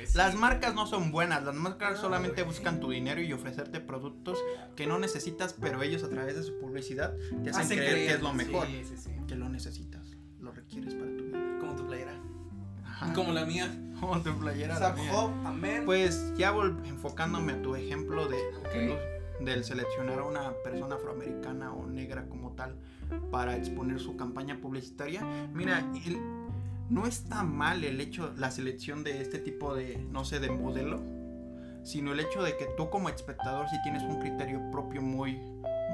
sí. 0.06 0.18
Las 0.18 0.36
marcas 0.36 0.74
no 0.76 0.86
son 0.88 1.12
buenas, 1.12 1.44
las 1.44 1.56
marcas 1.56 2.00
solamente 2.00 2.44
buscan 2.44 2.80
tu 2.80 2.90
dinero 2.92 3.22
y 3.22 3.32
ofrecerte 3.34 3.80
productos 3.80 4.38
que 4.76 4.88
no 4.88 5.00
necesitas, 5.00 5.54
pero 5.60 5.82
ellos 5.84 6.04
a 6.04 6.10
través 6.10 6.36
de 6.36 6.44
su 6.44 6.58
publicidad 6.60 7.14
te 7.44 7.50
hacen, 7.50 7.64
Hacen 7.64 7.78
creer, 7.80 8.08
que 8.08 8.14
es 8.14 8.22
lo 8.22 8.34
mejor, 8.34 8.68
Sí, 8.68 8.84
sí, 8.88 8.98
sí. 8.98 9.12
que 9.28 9.36
lo 9.36 9.50
necesitas. 9.50 10.16
lo 10.40 10.52
requieres 10.52 10.94
para 10.94 11.08
tu 11.18 11.24
vida. 11.24 11.58
Como 11.60 11.76
tu 11.76 11.88
playera. 11.88 12.14
Ajá. 12.86 13.14
Como 13.14 13.34
la 13.34 13.46
mía. 13.46 13.68
Como 14.00 14.22
tu 14.22 14.38
playera. 14.38 14.80
la 14.80 14.94
mía. 14.94 15.82
Pues 15.86 16.34
ya 16.38 16.54
enfocándome 16.86 17.54
a 17.54 17.62
tu 17.62 17.76
ejemplo 17.76 18.28
de, 18.28 18.38
del 19.42 19.64
seleccionar 19.64 20.20
a 20.20 20.24
una 20.24 20.54
persona 20.64 20.96
afroamericana 20.96 21.74
o 21.74 21.88
negra 21.88 22.28
como 22.30 22.52
tal 22.54 22.76
para 23.32 23.56
exponer 23.58 24.00
su 24.00 24.16
campaña 24.18 24.60
publicitaria. 24.62 25.24
Mira, 25.54 25.80
el- 26.06 26.20
no 26.90 27.06
está 27.08 27.44
mal 27.44 27.84
el 27.84 28.00
hecho, 28.00 28.34
la 28.38 28.52
selección 28.52 29.04
de 29.04 29.22
este 29.22 29.40
tipo 29.40 29.76
de, 29.76 29.98
no 30.12 30.26
sé, 30.26 30.40
de 30.40 30.52
modelo, 30.52 31.02
sino 31.84 32.14
el 32.14 32.20
hecho 32.20 32.44
de 32.44 32.58
que 32.58 32.66
tú 32.78 32.90
como 32.90 33.10
espectador 33.10 33.68
si 33.70 33.82
tienes 33.84 34.04
un 34.04 34.20
criterio 34.20 34.60
propio 34.72 35.02
muy, 35.02 35.34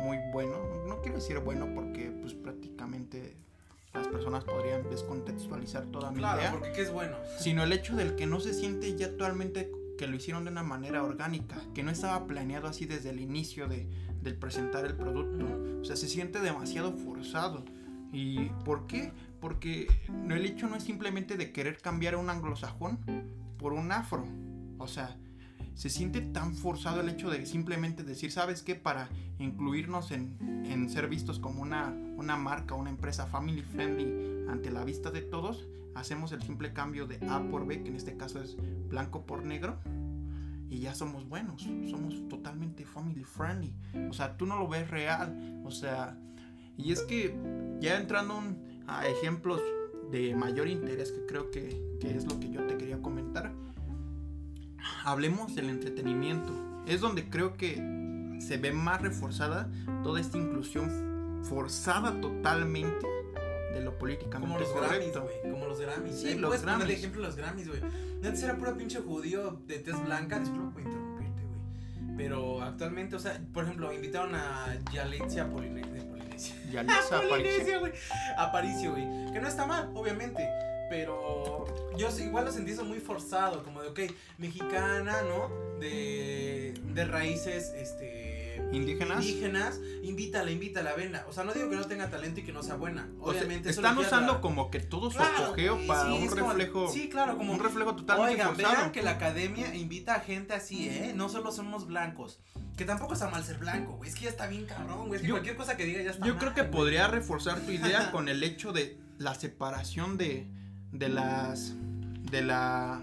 muy 0.04 0.18
bueno. 0.32 0.58
No 0.88 1.02
quiero 1.02 1.18
decir 1.18 1.40
bueno 1.40 1.68
porque 1.74 2.12
pues 2.22 2.34
prácticamente 2.34 3.36
las 3.94 4.08
personas 4.08 4.44
podrían 4.46 4.90
descontextualizar 4.90 5.86
toda 5.88 6.12
mi 6.12 6.20
claro, 6.20 6.40
idea 6.40 6.52
porque 6.52 6.72
¿qué 6.72 6.82
es 6.82 6.94
bueno? 6.94 7.18
sino 7.40 7.64
el 7.64 7.74
hecho 7.74 7.96
del 7.96 8.16
que 8.16 8.26
no 8.26 8.40
se 8.40 8.54
siente 8.54 8.96
ya 8.96 9.08
actualmente 9.08 9.70
que 9.98 10.08
lo 10.08 10.16
hicieron 10.16 10.46
de 10.46 10.52
una 10.52 10.64
manera 10.64 11.04
orgánica, 11.04 11.62
que 11.76 11.84
no 11.84 11.92
estaba 11.92 12.26
planeado 12.26 12.68
así 12.68 12.86
desde 12.86 13.12
el 13.12 13.20
inicio 13.20 13.68
de, 13.68 13.88
del 14.22 14.36
presentar 14.36 14.86
el 14.86 14.96
producto. 14.96 15.46
O 15.80 15.86
sea, 15.86 15.96
se 15.96 16.08
siente 16.08 16.40
demasiado 16.40 16.94
forzado. 16.94 17.64
¿Y 18.12 18.50
por 18.66 18.88
qué? 18.88 19.12
Porque 19.42 19.88
el 20.30 20.46
hecho 20.46 20.70
no 20.70 20.76
es 20.76 20.84
simplemente 20.84 21.36
de 21.36 21.52
querer 21.52 21.80
cambiar 21.80 22.14
a 22.14 22.18
un 22.18 22.30
anglosajón 22.30 23.00
por 23.58 23.74
un 23.74 23.92
afro. 23.92 24.24
O 24.78 24.88
sea, 24.88 25.18
se 25.74 25.90
siente 25.90 26.22
tan 26.22 26.56
forzado 26.56 27.02
el 27.02 27.10
hecho 27.10 27.30
de 27.30 27.46
simplemente 27.46 28.04
decir, 28.04 28.32
¿sabes 28.32 28.62
qué? 28.62 28.76
Para 28.76 29.10
incluirnos 29.40 30.12
en, 30.12 30.38
en 30.66 30.90
ser 30.90 31.08
vistos 31.08 31.40
como 31.40 31.62
una, 31.62 31.88
una 32.18 32.38
marca, 32.38 32.76
una 32.76 32.90
empresa 32.92 33.26
family 33.26 33.62
friendly 33.64 34.46
ante 34.50 34.70
la 34.70 34.84
vista 34.84 35.12
de 35.12 35.22
todos, 35.22 35.68
hacemos 35.96 36.32
el 36.32 36.42
simple 36.42 36.72
cambio 36.74 37.08
de 37.08 37.18
A 37.30 37.42
por 37.50 37.66
B, 37.66 37.82
que 37.84 37.90
en 37.90 37.96
este 37.96 38.16
caso 38.18 38.42
es 38.42 38.56
blanco 38.90 39.26
por 39.26 39.44
negro, 39.44 39.78
y 40.70 40.80
ya 40.80 40.94
somos 40.96 41.28
buenos, 41.28 41.64
somos 41.90 42.28
totalmente 42.30 42.86
family 42.86 43.24
friendly. 43.24 43.74
O 44.10 44.14
sea, 44.14 44.38
tú 44.38 44.46
no 44.46 44.58
lo 44.58 44.70
ves 44.70 44.90
real. 44.90 45.62
O 45.66 45.72
sea, 45.72 46.18
y 46.78 46.94
es 46.94 47.02
que 47.02 47.36
ya 47.82 47.98
entrando 47.98 48.38
un- 48.38 48.71
a 49.00 49.08
ejemplos 49.08 49.62
de 50.12 50.36
mayor 50.36 50.68
interés, 50.68 51.12
que 51.12 51.26
creo 51.26 51.50
que, 51.52 51.98
que 52.00 52.16
es 52.16 52.26
lo 52.26 52.40
que 52.40 52.50
yo 52.52 52.66
te 52.68 52.78
quería 52.78 53.02
comentar, 53.02 53.54
hablemos 55.06 55.56
del 55.56 55.70
entretenimiento. 55.70 56.54
Es 56.88 57.02
donde 57.02 57.30
creo 57.30 57.54
que 57.56 57.76
se 58.40 58.58
ve 58.58 58.72
más 58.72 59.02
reforzada 59.02 59.70
toda 60.04 60.20
esta 60.20 60.38
inclusión 60.38 61.42
forzada 61.44 62.20
totalmente 62.22 63.08
de 63.74 63.82
lo 63.82 63.98
políticamente 63.98 64.48
Como 64.48 64.60
los 64.60 64.74
Grammys, 64.74 65.12
correcto. 65.12 65.22
güey. 65.24 65.54
Como 65.54 65.66
los 65.68 65.80
Grammys. 65.80 66.16
Sí, 66.20 66.36
los 66.36 66.50
Puedes 66.50 66.62
poner 66.62 66.78
de 66.80 66.84
Grammys. 66.84 66.98
ejemplo 67.00 67.22
los 67.22 67.36
Grammys, 67.36 67.68
güey. 67.68 67.82
Antes 68.24 68.44
era 68.44 68.58
puro 68.58 68.76
pinche 68.78 69.00
judío 69.00 69.62
de 69.68 69.80
tez 69.80 70.04
blanca. 70.04 70.40
Disculpa 70.40 70.72
por 70.74 70.82
interrumpirte, 70.82 71.42
güey. 71.44 72.18
Pero 72.18 72.62
actualmente, 72.62 73.16
o 73.16 73.20
sea, 73.20 73.40
por 73.54 73.64
ejemplo, 73.64 73.94
invitaron 73.94 74.36
a 74.36 74.76
Yalitza 74.92 75.50
Polinesia. 75.50 76.01
Aparicio. 76.80 77.30
Polinesia, 77.30 77.78
güey. 77.80 77.92
Aparicio, 78.38 78.92
güey. 78.92 79.04
Que 79.34 79.40
no 79.40 79.48
está 79.48 79.66
mal, 79.66 79.90
obviamente. 79.96 80.48
Pero 80.90 81.66
yo 81.98 82.12
sí- 82.12 82.24
igual 82.24 82.44
lo 82.46 82.52
sentí 82.52 82.72
eso 82.72 82.84
muy 82.84 83.00
forzado. 83.00 83.64
Como 83.64 83.82
de, 83.82 83.88
ok, 83.90 84.00
mexicana, 84.38 85.22
¿no? 85.22 85.50
De, 85.80 86.74
de 86.84 87.06
raíces, 87.06 87.72
este. 87.76 88.30
¿Indígenas? 88.74 89.26
Indígenas. 89.26 89.80
Invítala, 90.04 90.52
invítala, 90.52 90.94
venla. 90.94 91.26
O 91.30 91.34
sea, 91.34 91.44
no 91.44 91.54
digo 91.54 91.70
que 91.70 91.76
no 91.78 91.86
tenga 91.88 92.10
talento 92.10 92.42
y 92.42 92.44
que 92.44 92.52
no 92.54 92.62
sea 92.62 92.76
buena. 92.76 93.10
O 93.20 93.32
sea, 93.32 93.40
Obviamente. 93.42 93.70
están 93.70 93.98
usando 93.98 94.34
aclarar. 94.34 94.42
como 94.42 94.70
que 94.70 94.80
todo 94.80 95.10
su 95.12 95.18
Claro, 95.18 95.46
apogeo 95.46 95.76
güey, 95.76 95.88
para 95.88 96.04
sí, 96.04 96.12
un 96.18 96.24
es 96.24 96.30
como- 96.36 96.48
reflejo. 96.54 96.88
sí, 96.92 97.10
claro, 97.10 97.38
como 97.38 97.54
un 97.54 97.60
reflejo 97.60 97.96
totalmente 97.96 98.34
Oigan, 98.34 98.56
forzado. 98.56 98.76
vean 98.78 98.92
que 98.92 99.02
la 99.02 99.12
academia 99.12 99.74
invita 99.76 100.16
a 100.16 100.20
gente 100.20 100.54
así, 100.54 100.90
¿eh? 100.90 101.14
No 101.16 101.30
solo 101.30 101.52
somos 101.52 101.88
blancos. 101.88 102.40
Que 102.78 102.86
tampoco 102.86 103.14
está 103.14 103.30
mal 103.30 103.44
ser 103.44 103.58
blanco, 103.58 103.94
güey. 103.98 104.10
Es 104.10 104.16
que 104.16 104.24
ya 104.26 104.30
está 104.30 104.48
bien 104.48 104.66
cabrón, 104.66 105.08
güey. 105.08 105.16
Es 105.16 105.22
que 105.22 105.28
Yo- 105.28 105.34
cualquier 105.36 105.56
cosa 105.56 105.78
que 105.78 105.86
diga 105.86 106.02
ya 106.02 106.12
está 106.12 106.26
Yo 106.26 106.34
mal, 106.34 106.40
creo 106.40 106.54
que 106.54 106.62
güey. 106.62 106.72
podría 106.72 107.08
reforzar 107.08 107.60
tu 107.62 107.72
idea 107.72 108.12
con 108.12 108.28
el 108.30 108.44
hecho 108.44 108.72
de 108.74 108.98
la 109.18 109.36
separación 109.36 110.18
de, 110.18 110.48
de 110.92 111.10
las 111.10 111.76
de 112.32 112.42
la 112.42 113.02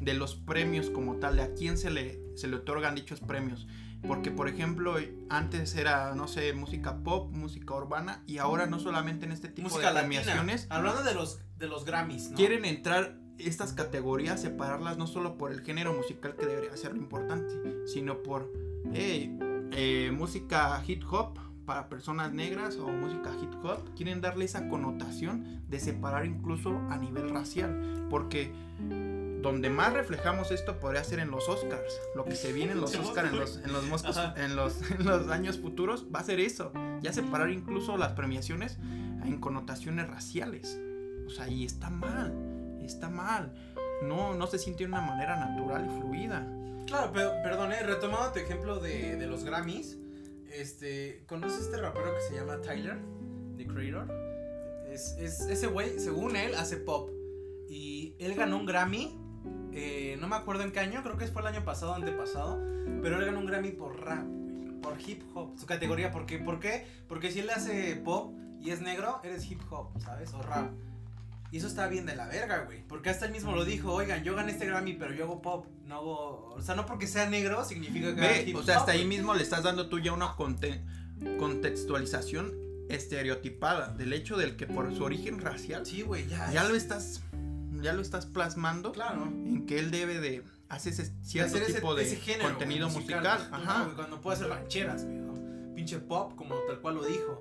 de 0.00 0.14
los 0.14 0.34
premios 0.36 0.90
como 0.90 1.16
tal, 1.16 1.36
de 1.36 1.42
a 1.42 1.54
quién 1.54 1.76
se 1.78 1.90
le 1.90 2.18
se 2.36 2.48
le 2.48 2.56
otorgan 2.56 2.94
dichos 2.94 3.20
premios. 3.20 3.66
Porque 4.06 4.30
por 4.30 4.48
ejemplo, 4.48 4.94
antes 5.28 5.74
era 5.74 6.14
no 6.14 6.28
sé, 6.28 6.52
música 6.52 6.98
pop, 7.02 7.30
música 7.32 7.74
urbana 7.74 8.22
y 8.26 8.38
ahora 8.38 8.66
no 8.66 8.78
solamente 8.78 9.26
en 9.26 9.32
este 9.32 9.48
tipo 9.48 9.68
Música 9.68 9.92
de 9.92 9.98
premiaciones 9.98 10.66
Hablando 10.70 11.02
de 11.02 11.14
los, 11.14 11.40
de 11.58 11.66
los 11.66 11.84
Grammys, 11.84 12.30
¿no? 12.30 12.36
quieren 12.36 12.64
entrar 12.64 13.16
estas 13.38 13.72
categorías, 13.72 14.40
separarlas 14.40 14.98
no 14.98 15.08
solo 15.08 15.36
por 15.36 15.50
el 15.50 15.62
género 15.62 15.92
musical 15.94 16.36
que 16.36 16.46
debería 16.46 16.76
ser 16.76 16.92
lo 16.92 16.98
importante, 16.98 17.52
sino 17.88 18.22
por 18.22 18.52
hey, 18.92 19.38
eh, 19.72 20.10
música 20.12 20.82
hip 20.86 21.02
hop 21.10 21.38
para 21.64 21.88
personas 21.88 22.32
negras 22.32 22.76
o 22.76 22.88
música 22.88 23.30
hip 23.42 23.52
hop. 23.64 23.94
Quieren 23.94 24.20
darle 24.20 24.44
esa 24.46 24.68
connotación 24.68 25.62
de 25.68 25.78
separar 25.80 26.24
incluso 26.26 26.76
a 26.90 26.96
nivel 26.96 27.28
racial, 27.30 28.06
porque 28.08 28.52
donde 29.42 29.70
más 29.70 29.92
reflejamos 29.92 30.50
esto 30.50 30.80
podría 30.80 31.04
ser 31.04 31.20
en 31.20 31.30
los 31.30 31.48
Oscars. 31.48 32.00
Lo 32.16 32.24
que 32.24 32.34
se 32.34 32.52
viene 32.52 32.72
en 32.72 32.80
los 32.80 32.94
Oscars 32.96 33.30
en 33.32 33.38
los, 33.38 33.56
en 33.58 33.72
los, 33.72 33.84
moscos- 33.86 34.16
Ajá. 34.16 34.34
en 34.44 34.56
los, 34.56 34.90
en 34.98 35.04
los 35.04 35.28
años 35.28 35.58
futuros 35.58 36.06
va 36.14 36.20
a 36.20 36.24
ser 36.24 36.40
eso. 36.40 36.72
Ya 37.02 37.12
separar 37.12 37.50
incluso 37.50 37.96
las 37.96 38.12
premiaciones 38.12 38.78
en 39.24 39.38
connotaciones 39.38 40.08
raciales. 40.08 40.80
O 41.26 41.30
sea, 41.30 41.48
y 41.48 41.64
está 41.64 41.90
mal. 41.90 42.34
Está 42.82 43.10
mal. 43.10 43.54
No, 44.02 44.34
no 44.34 44.46
se 44.46 44.58
siente 44.58 44.84
de 44.84 44.88
una 44.88 45.02
manera 45.02 45.36
natural 45.36 45.86
y 45.86 46.00
fluida. 46.00 46.46
Claro, 46.88 47.10
pero, 47.12 47.32
perdón, 47.42 47.72
eh, 47.72 47.82
retomando 47.82 48.32
tu 48.32 48.38
ejemplo 48.38 48.80
de, 48.80 49.16
de 49.16 49.26
los 49.26 49.44
Grammys, 49.44 49.98
este, 50.52 51.22
¿conoces 51.28 51.60
este 51.66 51.76
rapero 51.76 52.14
que 52.14 52.20
se 52.22 52.34
llama 52.34 52.60
Tyler, 52.62 52.98
The 53.56 53.66
Creator? 53.66 54.08
Es, 54.90 55.16
es- 55.18 55.40
ese 55.40 55.66
güey, 55.66 55.98
según 55.98 56.34
él, 56.36 56.54
hace 56.54 56.78
pop. 56.78 57.10
Y 57.68 58.14
él 58.18 58.34
ganó 58.34 58.56
un 58.56 58.64
Grammy, 58.64 59.14
eh, 59.72 60.16
no 60.18 60.28
me 60.28 60.36
acuerdo 60.36 60.62
en 60.62 60.72
qué 60.72 60.80
año, 60.80 61.02
creo 61.02 61.18
que 61.18 61.26
fue 61.26 61.42
el 61.42 61.48
año 61.48 61.62
pasado, 61.64 61.92
antepasado, 61.94 62.58
pero 63.02 63.18
él 63.18 63.26
ganó 63.26 63.40
un 63.40 63.46
Grammy 63.46 63.72
por 63.72 64.00
rap, 64.00 64.24
por 64.80 64.96
hip 65.06 65.22
hop, 65.34 65.58
su 65.58 65.66
categoría. 65.66 66.10
¿Por 66.10 66.24
qué? 66.24 66.38
¿Por 66.38 66.58
qué? 66.58 66.86
Porque 67.06 67.30
si 67.30 67.40
él 67.40 67.50
hace 67.50 67.96
pop 67.96 68.32
y 68.62 68.70
es 68.70 68.80
negro, 68.80 69.20
eres 69.22 69.48
hip 69.50 69.60
hop, 69.70 69.88
¿sabes? 70.00 70.32
O 70.32 70.40
rap. 70.42 70.70
Y 71.50 71.56
eso 71.58 71.66
está 71.66 71.86
bien 71.88 72.04
de 72.04 72.14
la 72.14 72.26
verga, 72.26 72.64
güey. 72.64 72.82
Porque 72.86 73.08
hasta 73.10 73.24
él 73.26 73.32
mismo 73.32 73.52
lo 73.54 73.64
dijo, 73.64 73.92
oigan, 73.94 74.22
yo 74.22 74.34
gané 74.34 74.52
este 74.52 74.66
Grammy, 74.66 74.92
pero 74.94 75.14
yo 75.14 75.24
hago 75.24 75.40
pop. 75.40 75.66
No 75.86 75.94
hago. 75.96 76.54
O 76.54 76.60
sea, 76.62 76.74
no 76.74 76.84
porque 76.84 77.06
sea 77.06 77.28
negro 77.30 77.64
significa 77.64 78.14
que 78.14 78.20
Ve, 78.20 78.54
o 78.54 78.62
sea, 78.62 78.76
hasta 78.78 78.92
ahí 78.92 79.06
mismo 79.06 79.34
le 79.34 79.42
estás 79.42 79.62
dando 79.62 79.88
tú 79.88 79.98
ya 79.98 80.12
una 80.12 80.36
conte- 80.36 80.82
contextualización 81.38 82.52
estereotipada 82.88 83.88
del 83.94 84.12
hecho 84.12 84.36
del 84.36 84.56
que 84.56 84.66
por 84.66 84.94
su 84.94 85.04
origen 85.04 85.40
racial 85.40 85.84
Sí, 85.86 86.02
güey, 86.02 86.26
ya. 86.26 86.50
ya 86.52 86.62
es- 86.64 86.68
lo 86.68 86.74
estás 86.74 87.20
ya 87.80 87.92
lo 87.92 88.02
estás 88.02 88.26
plasmando 88.26 88.90
Claro. 88.92 89.24
en 89.26 89.64
que 89.64 89.78
él 89.78 89.90
debe 89.92 90.18
de 90.20 90.42
hacer 90.68 90.92
ese 90.94 91.12
cierto 91.22 91.54
Hacer 91.54 91.62
ese- 91.70 91.74
tipo 91.80 91.94
de 91.94 92.02
ese 92.04 92.16
género, 92.16 92.48
contenido 92.50 92.88
musical, 92.90 93.26
Ajá. 93.52 93.88
cuando 93.94 94.20
puede 94.20 94.36
hacer 94.36 94.48
rancheras, 94.48 95.04
güey. 95.04 95.16
¿no? 95.18 95.74
Pinche 95.76 95.98
pop, 96.00 96.34
como 96.34 96.56
tal 96.66 96.80
cual 96.80 96.96
lo 96.96 97.04
dijo. 97.06 97.40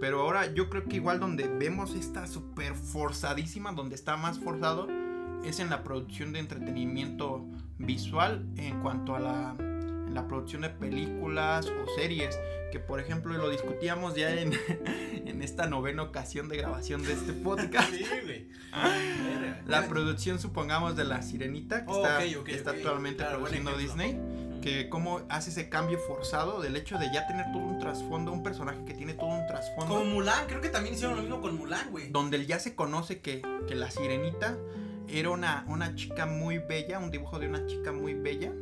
Pero 0.00 0.20
ahora 0.22 0.52
yo 0.52 0.68
creo 0.68 0.84
que 0.84 0.96
igual 0.96 1.20
donde 1.20 1.48
vemos 1.48 1.94
esta 1.94 2.26
super 2.26 2.74
forzadísima, 2.74 3.72
donde 3.72 3.94
está 3.94 4.16
más 4.16 4.38
forzado, 4.38 4.88
es 5.44 5.60
en 5.60 5.70
la 5.70 5.82
producción 5.82 6.32
de 6.32 6.40
entretenimiento 6.40 7.44
visual 7.78 8.46
en 8.56 8.80
cuanto 8.80 9.14
a 9.14 9.20
la, 9.20 9.54
en 9.58 10.14
la 10.14 10.26
producción 10.26 10.62
de 10.62 10.70
películas 10.70 11.66
o 11.66 11.86
series. 11.98 12.38
Que 12.72 12.80
por 12.80 12.98
ejemplo 12.98 13.32
lo 13.34 13.50
discutíamos 13.50 14.16
ya 14.16 14.32
en, 14.34 14.52
en 15.26 15.42
esta 15.42 15.66
novena 15.68 16.02
ocasión 16.02 16.48
de 16.48 16.56
grabación 16.56 17.02
de 17.04 17.12
este 17.12 17.32
podcast. 17.32 17.90
Sí, 17.92 18.04
güey. 18.24 18.48
La 19.66 19.86
producción, 19.88 20.38
supongamos, 20.40 20.96
de 20.96 21.04
La 21.04 21.22
Sirenita, 21.22 21.84
que 21.84 21.92
Oh, 21.92 22.04
está, 22.04 22.18
ok, 22.18 22.24
ok, 22.40 22.44
que 22.46 22.54
está 22.54 22.70
ok. 22.72 22.76
actualmente 22.78 23.18
Claro, 23.18 23.38
produciendo. 23.38 23.76
Disney. 23.78 24.18
Que 24.64 24.88
cómo 24.88 25.20
hace 25.28 25.50
ese 25.50 25.68
cambio 25.68 25.98
forzado 25.98 26.62
del 26.62 26.74
hecho 26.76 26.96
de 26.96 27.12
ya 27.12 27.26
tener 27.26 27.52
todo 27.52 27.62
un 27.62 27.78
trasfondo, 27.78 28.32
un 28.32 28.42
personaje 28.42 28.82
que 28.86 28.94
tiene 28.94 29.12
todo 29.12 29.28
un 29.28 29.46
trasfondo, 29.46 29.94
Como 29.94 30.06
Mulan, 30.06 30.46
creo 30.46 30.62
que 30.62 30.70
también 30.70 30.94
hicieron 30.94 31.16
lo 31.16 31.22
mismo 31.22 31.42
con 31.42 31.58
Mulan, 31.58 31.90
güey. 31.90 32.10
donde 32.10 32.46
ya 32.46 32.58
se 32.58 32.74
conoce 32.74 33.20
que, 33.20 33.42
que 33.68 33.74
la 33.74 33.90
sirenita 33.90 34.56
era 35.06 35.28
una, 35.28 35.66
una 35.68 35.94
chica 35.94 36.24
muy 36.24 36.56
bella, 36.56 36.98
un 36.98 37.10
dibujo 37.10 37.38
de 37.38 37.48
una 37.50 37.66
chica 37.66 37.92
muy 37.92 38.14
bella, 38.14 38.54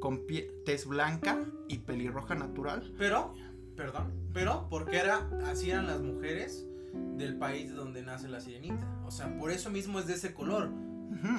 con 0.00 0.26
pie, 0.26 0.52
tez 0.66 0.84
blanca 0.84 1.42
y 1.66 1.78
pelirroja 1.78 2.34
natural. 2.34 2.92
Pero, 2.98 3.32
perdón, 3.74 4.12
pero 4.34 4.66
porque 4.68 4.98
era, 4.98 5.30
así 5.46 5.70
eran 5.70 5.86
las 5.86 6.02
mujeres 6.02 6.66
del 7.16 7.38
país 7.38 7.70
de 7.70 7.74
donde 7.74 8.02
nace 8.02 8.28
la 8.28 8.40
sirenita. 8.40 8.86
O 9.06 9.10
sea, 9.10 9.34
por 9.38 9.50
eso 9.50 9.70
mismo 9.70 9.98
es 9.98 10.06
de 10.06 10.12
ese 10.12 10.34
color. 10.34 10.70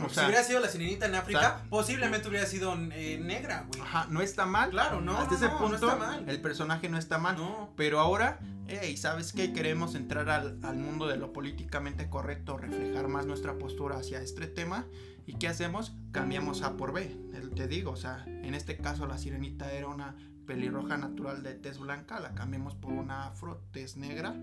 O 0.05 0.09
si 0.09 0.19
hubiera 0.25 0.43
sido 0.43 0.59
la 0.59 0.67
sirenita 0.67 1.05
en 1.05 1.15
África, 1.15 1.39
sea- 1.39 1.63
posiblemente 1.69 2.27
hubiera 2.27 2.45
sido 2.45 2.73
eh, 2.91 3.19
negra, 3.23 3.65
güey. 3.67 3.81
ajá, 3.81 4.07
no 4.09 4.21
está 4.21 4.45
mal. 4.45 4.71
Claro, 4.71 4.99
no, 5.01 5.13
Hasta 5.17 5.31
no, 5.31 5.35
ese 5.37 5.45
no, 5.47 5.51
no 5.53 5.59
punto, 5.59 5.75
está 5.75 5.95
mal. 5.95 6.29
el 6.29 6.41
personaje 6.41 6.89
no 6.89 6.97
está 6.97 7.17
mal. 7.17 7.37
Pero 7.75 7.99
ahora, 7.99 8.39
hey, 8.67 8.97
¿sabes 8.97 9.31
qué? 9.33 9.53
Queremos 9.53 9.95
entrar 9.95 10.29
al, 10.29 10.59
al 10.63 10.77
mundo 10.77 11.07
de 11.07 11.17
lo 11.17 11.31
políticamente 11.33 12.09
correcto, 12.09 12.57
reflejar 12.57 13.07
más 13.07 13.25
nuestra 13.25 13.57
postura 13.57 13.97
hacia 13.97 14.21
este 14.21 14.47
tema. 14.47 14.85
¿Y 15.25 15.35
qué 15.35 15.47
hacemos? 15.47 15.93
Cambiamos 16.11 16.63
A 16.63 16.75
por 16.75 16.91
B. 16.91 17.15
Te 17.55 17.67
digo, 17.67 17.91
o 17.91 17.95
sea, 17.95 18.23
en 18.27 18.55
este 18.55 18.77
caso 18.77 19.05
la 19.05 19.17
sirenita 19.19 19.71
era 19.71 19.87
una 19.87 20.15
pelirroja 20.47 20.97
natural 20.97 21.43
de 21.43 21.53
tez 21.53 21.77
blanca, 21.77 22.19
la 22.19 22.33
cambiamos 22.33 22.73
por 22.73 22.91
una 22.91 23.27
afro 23.27 23.61
tez 23.71 23.95
negra 23.97 24.33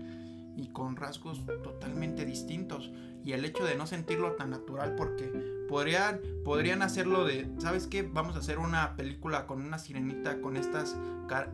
y 0.57 0.67
con 0.69 0.95
rasgos 0.97 1.45
totalmente 1.63 2.25
distintos. 2.25 2.91
Y 3.23 3.31
el 3.33 3.45
hecho 3.45 3.63
de 3.65 3.75
no 3.75 3.87
sentirlo 3.87 4.33
tan 4.33 4.49
natural 4.49 4.95
porque 4.95 5.25
podrían, 5.69 6.19
podrían 6.43 6.81
hacerlo 6.81 7.25
de, 7.25 7.49
¿sabes 7.59 7.85
qué? 7.87 8.01
Vamos 8.01 8.35
a 8.35 8.39
hacer 8.39 8.57
una 8.57 8.95
película 8.95 9.45
con 9.47 9.61
una 9.61 9.77
sirenita 9.79 10.39
con 10.41 10.55
estos 10.57 10.95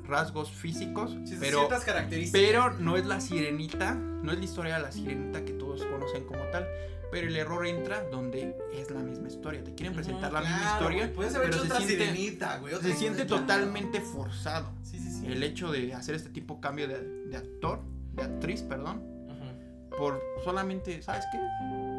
rasgos 0.07 0.51
físicos, 0.51 1.17
Sí, 1.25 1.35
pero 1.39 1.59
ciertas 1.59 1.83
características. 1.83 2.41
pero 2.47 2.69
no 2.79 2.95
es 2.95 3.05
la 3.05 3.19
sirenita, 3.19 3.95
no 3.95 4.31
es 4.31 4.37
la 4.37 4.43
historia 4.45 4.75
de 4.77 4.83
la 4.83 4.91
sirenita 4.91 5.43
que 5.45 5.53
todos 5.53 5.83
conocen 5.85 6.25
como 6.25 6.43
tal. 6.51 6.67
Pero 7.11 7.27
el 7.27 7.35
error 7.35 7.65
entra 7.67 8.03
donde 8.09 8.55
es 8.73 8.89
la 8.89 9.01
misma 9.01 9.27
historia. 9.27 9.63
Te 9.63 9.75
quieren 9.75 9.93
presentar 9.93 10.33
la 10.33 10.41
misma 10.41 10.57
Claro, 10.57 10.73
historia, 10.79 11.03
güey, 11.03 11.15
Puedes 11.15 11.35
haber 11.35 11.49
pero 11.51 11.57
hecho 11.63 11.67
se 11.67 11.73
otra 11.73 11.85
siente- 11.85 12.05
sirenita, 12.11 12.57
güey. 12.57 12.75
se 12.81 12.93
siente 12.95 13.25
totalmente 13.25 14.01
forzado. 14.01 14.71
Sí, 14.81 14.97
sí, 14.97 15.11
sí. 15.11 15.25
El 15.27 15.43
hecho 15.43 15.71
de 15.71 15.93
hacer 15.93 16.15
este 16.15 16.29
tipo 16.29 16.55
de 16.55 16.59
cambio 16.61 16.87
de, 16.87 17.03
de 17.27 17.37
actor, 17.37 17.81
de 18.13 18.23
actriz, 18.23 18.61
perdón, 18.61 19.01
Ujú. 19.27 19.97
por 19.97 20.21
solamente, 20.43 21.01
¿sabes 21.01 21.25
qué? 21.31 21.39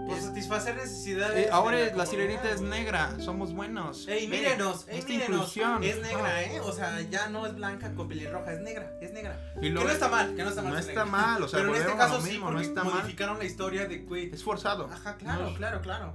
Por 0.07 0.17
Es- 0.19 0.25
satisfacer 0.25 0.77
necesidades. 0.77 1.47
eh, 1.47 1.51
ahora 1.51 1.77
la, 1.79 1.85
comunidad, 1.87 2.07
sirenita 2.11 2.51
es 2.51 2.61
negra, 2.61 3.19
somos 3.21 3.55
buenos. 3.55 4.07
Ey, 4.07 4.29
mírenos, 4.29 4.87
ey, 4.89 4.99
esta 4.99 5.09
mírenos. 5.13 5.37
inclusión. 5.37 5.83
Es 5.83 6.01
negra, 6.03 6.27
Ah. 6.27 6.43
¿eh? 6.43 6.61
O 6.61 6.73
sea, 6.73 7.01
ya 7.03 7.29
no 7.29 7.47
es 7.47 7.55
blanca 7.55 7.95
con 7.95 8.07
pelirroja, 8.09 8.53
es 8.53 8.61
negra, 8.61 8.93
es 9.01 9.13
negra. 9.13 9.41
Y 9.57 9.61
Que 9.63 9.71
luego- 9.71 9.89
no 9.89 9.95
está 9.95 10.09
mal, 10.09 10.35
que 10.35 10.43
no 10.43 10.51
está 10.51 10.63
mal. 10.63 10.73
no 10.73 10.79
está 10.79 10.91
negra. 10.91 11.05
mal, 11.07 11.43
o 11.43 11.49
sea, 11.49 11.61
Pero 11.61 11.75
en 11.75 11.81
este 11.83 11.97
caso 11.97 12.15
lo 12.17 12.21
sí, 12.23 12.31
mismo, 12.33 12.47
no 12.47 12.53
porque 12.53 12.67
está 12.69 12.85
mal. 12.85 12.95
modificaron 12.95 13.39
la 13.39 13.45
historia 13.45 13.87
de, 13.89 13.99
güey. 14.01 14.31
Es 14.33 14.45
forzado. 14.45 14.89
Ajá, 14.93 15.17
claro, 15.17 15.51
No. 15.51 15.57
claro, 15.57 15.81
claro. 15.81 16.15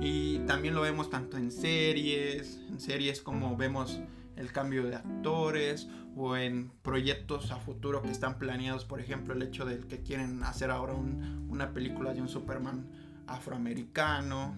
Y 0.00 0.38
también 0.40 0.74
lo 0.74 0.80
vemos 0.82 1.08
tanto 1.10 1.36
en 1.36 1.50
series, 1.50 2.58
en 2.68 2.80
series 2.80 3.20
como 3.22 3.56
vemos 3.56 3.98
el 4.36 4.52
cambio 4.52 4.84
de 4.86 4.96
actores 4.96 5.88
o 6.16 6.36
en 6.36 6.70
proyectos 6.82 7.50
a 7.50 7.56
futuro 7.56 8.02
que 8.02 8.10
están 8.10 8.38
planeados, 8.38 8.84
por 8.84 9.00
ejemplo, 9.00 9.34
el 9.34 9.42
hecho 9.42 9.64
de 9.64 9.78
que 9.80 10.02
quieren 10.02 10.42
hacer 10.44 10.70
ahora 10.70 10.94
un- 10.94 11.46
una 11.50 11.72
película 11.72 12.14
de 12.14 12.22
un 12.22 12.28
Superman 12.28 12.86
afroamericano, 13.26 14.54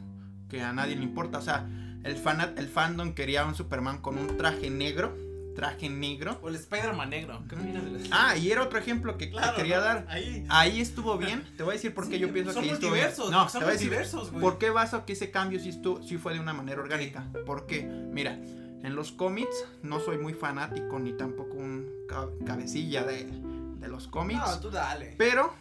que 0.48 0.62
a 0.62 0.72
nadie 0.72 0.96
le 0.96 1.02
importa, 1.02 1.38
o 1.38 1.42
sea, 1.42 1.66
el, 2.04 2.16
fan, 2.16 2.54
el 2.56 2.68
fandom 2.68 3.12
quería 3.12 3.44
un 3.44 3.54
Superman 3.54 3.98
con 3.98 4.18
un 4.18 4.36
traje 4.36 4.70
negro, 4.70 5.16
traje 5.54 5.88
negro. 5.90 6.38
O 6.42 6.48
el 6.48 6.54
Spider-Man 6.54 7.10
negro. 7.10 7.42
¿Qué 7.48 7.56
de 7.56 7.72
las- 7.98 8.08
Ah, 8.12 8.36
y 8.36 8.50
era 8.50 8.62
otro 8.62 8.78
ejemplo 8.78 9.18
que, 9.18 9.30
quería 9.56 9.78
¿no? 9.78 9.82
dar. 9.84 10.06
Ahí. 10.08 10.44
Ahí 10.48 10.80
estuvo 10.80 11.18
bien, 11.18 11.42
te 11.56 11.64
voy 11.64 11.72
a 11.72 11.74
decir 11.74 11.92
por 11.92 12.08
qué 12.08 12.14
Sí, 12.14 12.20
yo 12.20 12.32
pienso 12.32 12.52
son 12.52 12.62
que 12.64 12.70
estuvo 12.70 12.92
bien. 12.92 13.08
No, 13.30 13.48
son 13.48 13.60
te 13.60 13.64
voy 13.66 13.74
a 13.74 13.78
decir. 13.78 13.92
¿Por 14.40 14.58
qué 14.58 14.70
baso 14.70 15.04
que 15.04 15.14
ese 15.14 15.30
cambio 15.32 15.58
sí, 15.60 15.70
estuvo, 15.70 16.02
sí 16.02 16.16
fue 16.16 16.34
de 16.34 16.40
una 16.40 16.52
manera 16.52 16.80
orgánica? 16.80 17.26
Porque, 17.44 17.82
mira, 17.84 18.38
en 18.82 18.94
los 18.94 19.12
cómics 19.12 19.66
no 19.82 20.00
soy 20.00 20.18
muy 20.18 20.34
fanático 20.34 20.98
ni 20.98 21.12
tampoco 21.12 21.56
un 21.56 21.88
ca- 22.08 22.28
cabecilla 22.46 23.04
de, 23.04 23.24
de 23.24 23.88
los 23.88 24.08
cómics. 24.08 24.40
No, 24.40 24.60
tú 24.60 24.70
dale. 24.70 25.14
Pero 25.18 25.52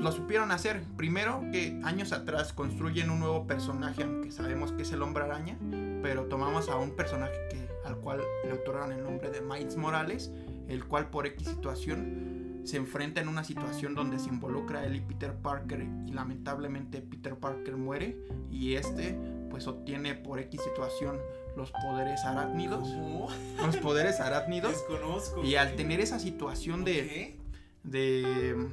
lo 0.00 0.12
supieron 0.12 0.50
hacer. 0.50 0.82
Primero 0.96 1.42
que 1.52 1.80
años 1.84 2.12
atrás 2.12 2.52
construyen 2.52 3.08
un 3.10 3.20
nuevo 3.20 3.46
personaje, 3.46 4.02
aunque 4.02 4.30
sabemos 4.32 4.72
que 4.72 4.82
es 4.82 4.92
el 4.92 5.00
hombre 5.02 5.24
araña, 5.24 5.56
pero 6.02 6.24
tomamos 6.24 6.68
a 6.68 6.76
un 6.76 6.90
personaje 6.96 7.32
que, 7.50 7.68
al 7.84 7.96
cual 7.98 8.20
le 8.44 8.52
otorgaron 8.52 8.92
el 8.92 9.02
nombre 9.02 9.30
de 9.30 9.40
Miles 9.40 9.76
Morales, 9.76 10.30
el 10.68 10.84
cual 10.84 11.08
por 11.08 11.26
X 11.26 11.48
situación 11.48 12.60
se 12.64 12.78
enfrenta 12.78 13.20
en 13.20 13.28
una 13.28 13.44
situación 13.44 13.94
donde 13.94 14.18
se 14.18 14.28
involucra 14.30 14.84
él 14.86 14.96
y 14.96 15.00
Peter 15.00 15.34
Parker 15.34 15.86
y 16.06 16.12
lamentablemente 16.12 17.02
Peter 17.02 17.36
Parker 17.36 17.76
muere 17.76 18.16
y 18.50 18.74
este 18.74 19.18
pues 19.50 19.66
obtiene 19.66 20.14
por 20.14 20.38
X 20.38 20.62
situación 20.62 21.18
los 21.56 21.70
poderes 21.70 22.24
arácnidos, 22.24 22.88
¿Cómo? 22.88 23.28
los 23.64 23.76
poderes 23.78 24.20
arácnidos 24.20 24.72
Desconozco. 24.72 25.44
y 25.44 25.56
al 25.56 25.76
tener 25.76 26.00
esa 26.00 26.18
situación 26.18 26.84
de 26.84 26.92
¿Qué? 26.92 27.38
de 27.84 28.68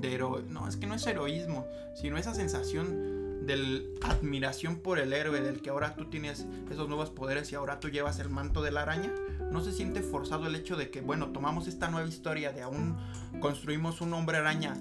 de 0.00 0.12
hero 0.14 0.42
no 0.48 0.68
es 0.68 0.76
que 0.76 0.86
no 0.86 0.94
es 0.94 1.06
heroísmo 1.06 1.66
sino 1.94 2.18
esa 2.18 2.34
sensación 2.34 3.46
de 3.46 3.94
admiración 4.02 4.76
por 4.76 4.98
el 4.98 5.12
héroe 5.12 5.40
del 5.40 5.62
que 5.62 5.70
ahora 5.70 5.94
tú 5.94 6.06
tienes 6.06 6.46
esos 6.70 6.88
nuevos 6.88 7.10
poderes 7.10 7.50
y 7.52 7.54
ahora 7.54 7.80
tú 7.80 7.88
llevas 7.88 8.18
el 8.18 8.28
manto 8.28 8.60
de 8.62 8.72
la 8.72 8.82
araña 8.82 9.12
no 9.50 9.62
se 9.62 9.72
siente 9.72 10.02
forzado 10.02 10.46
el 10.46 10.54
hecho 10.54 10.76
de 10.76 10.90
que 10.90 11.00
bueno 11.00 11.28
tomamos 11.30 11.66
esta 11.68 11.88
nueva 11.88 12.08
historia 12.08 12.52
de 12.52 12.62
aún 12.62 12.96
construimos 13.40 14.00
un 14.00 14.12
hombre 14.14 14.36
araña 14.38 14.74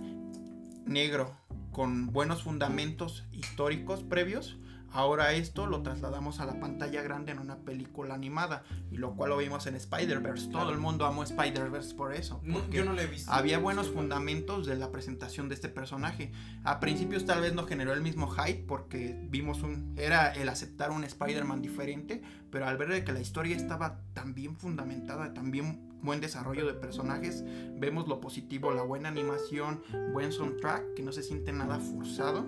negro 0.85 1.37
con 1.71 2.11
buenos 2.11 2.43
fundamentos 2.43 3.23
históricos 3.31 4.03
previos 4.03 4.57
Ahora 4.95 5.33
esto 5.33 5.67
lo 5.67 5.81
trasladamos 5.83 6.39
a 6.39 6.45
la 6.45 6.57
pantalla 6.57 7.01
grande 7.01 7.33
en 7.33 7.39
una 7.39 7.57
película 7.57 8.13
animada 8.13 8.63
y 8.91 8.95
lo 8.95 9.13
cual 9.15 9.31
lo 9.31 9.37
vimos 9.37 9.67
en 9.67 9.75
Spider-Verse. 9.75 10.45
Todo 10.45 10.61
Claro. 10.61 10.69
el 10.69 10.77
mundo 10.77 11.05
amó 11.05 11.23
Spider-Verse 11.23 11.95
por 11.95 12.13
eso. 12.13 12.41
Porque 12.49 12.77
yo 12.77 12.85
no 12.85 12.93
lo 12.93 13.01
he 13.01 13.07
visto. 13.07 13.29
había 13.29 13.59
buenos 13.59 13.89
fundamentos 13.89 14.65
de 14.65 14.77
la 14.77 14.91
presentación 14.93 15.49
de 15.49 15.55
este 15.55 15.67
personaje. 15.67 16.31
A 16.63 16.79
principios 16.79 17.25
tal 17.25 17.41
vez 17.41 17.53
no 17.53 17.65
generó 17.65 17.91
el 17.91 18.01
mismo 18.01 18.29
hype 18.29 18.63
porque 18.65 19.19
vimos 19.29 19.63
un 19.63 19.93
era 19.97 20.29
el 20.33 20.47
aceptar 20.47 20.91
un 20.91 21.03
Spider-Man 21.03 21.61
diferente, 21.61 22.21
pero 22.49 22.65
al 22.65 22.77
ver 22.77 23.03
que 23.03 23.11
la 23.11 23.19
historia 23.19 23.55
estaba 23.57 23.99
tan 24.13 24.33
bien 24.33 24.55
fundamentada, 24.55 25.33
tan 25.33 25.51
bien 25.51 25.91
buen 26.01 26.21
desarrollo 26.21 26.65
de 26.67 26.73
personajes, 26.73 27.43
vemos 27.77 28.07
lo 28.07 28.21
positivo, 28.21 28.71
la 28.73 28.83
buena 28.83 29.09
animación, 29.09 29.81
buen 30.13 30.31
soundtrack 30.31 30.93
que 30.93 31.01
no 31.03 31.11
se 31.11 31.21
siente 31.21 31.51
nada 31.51 31.79
forzado. 31.79 32.45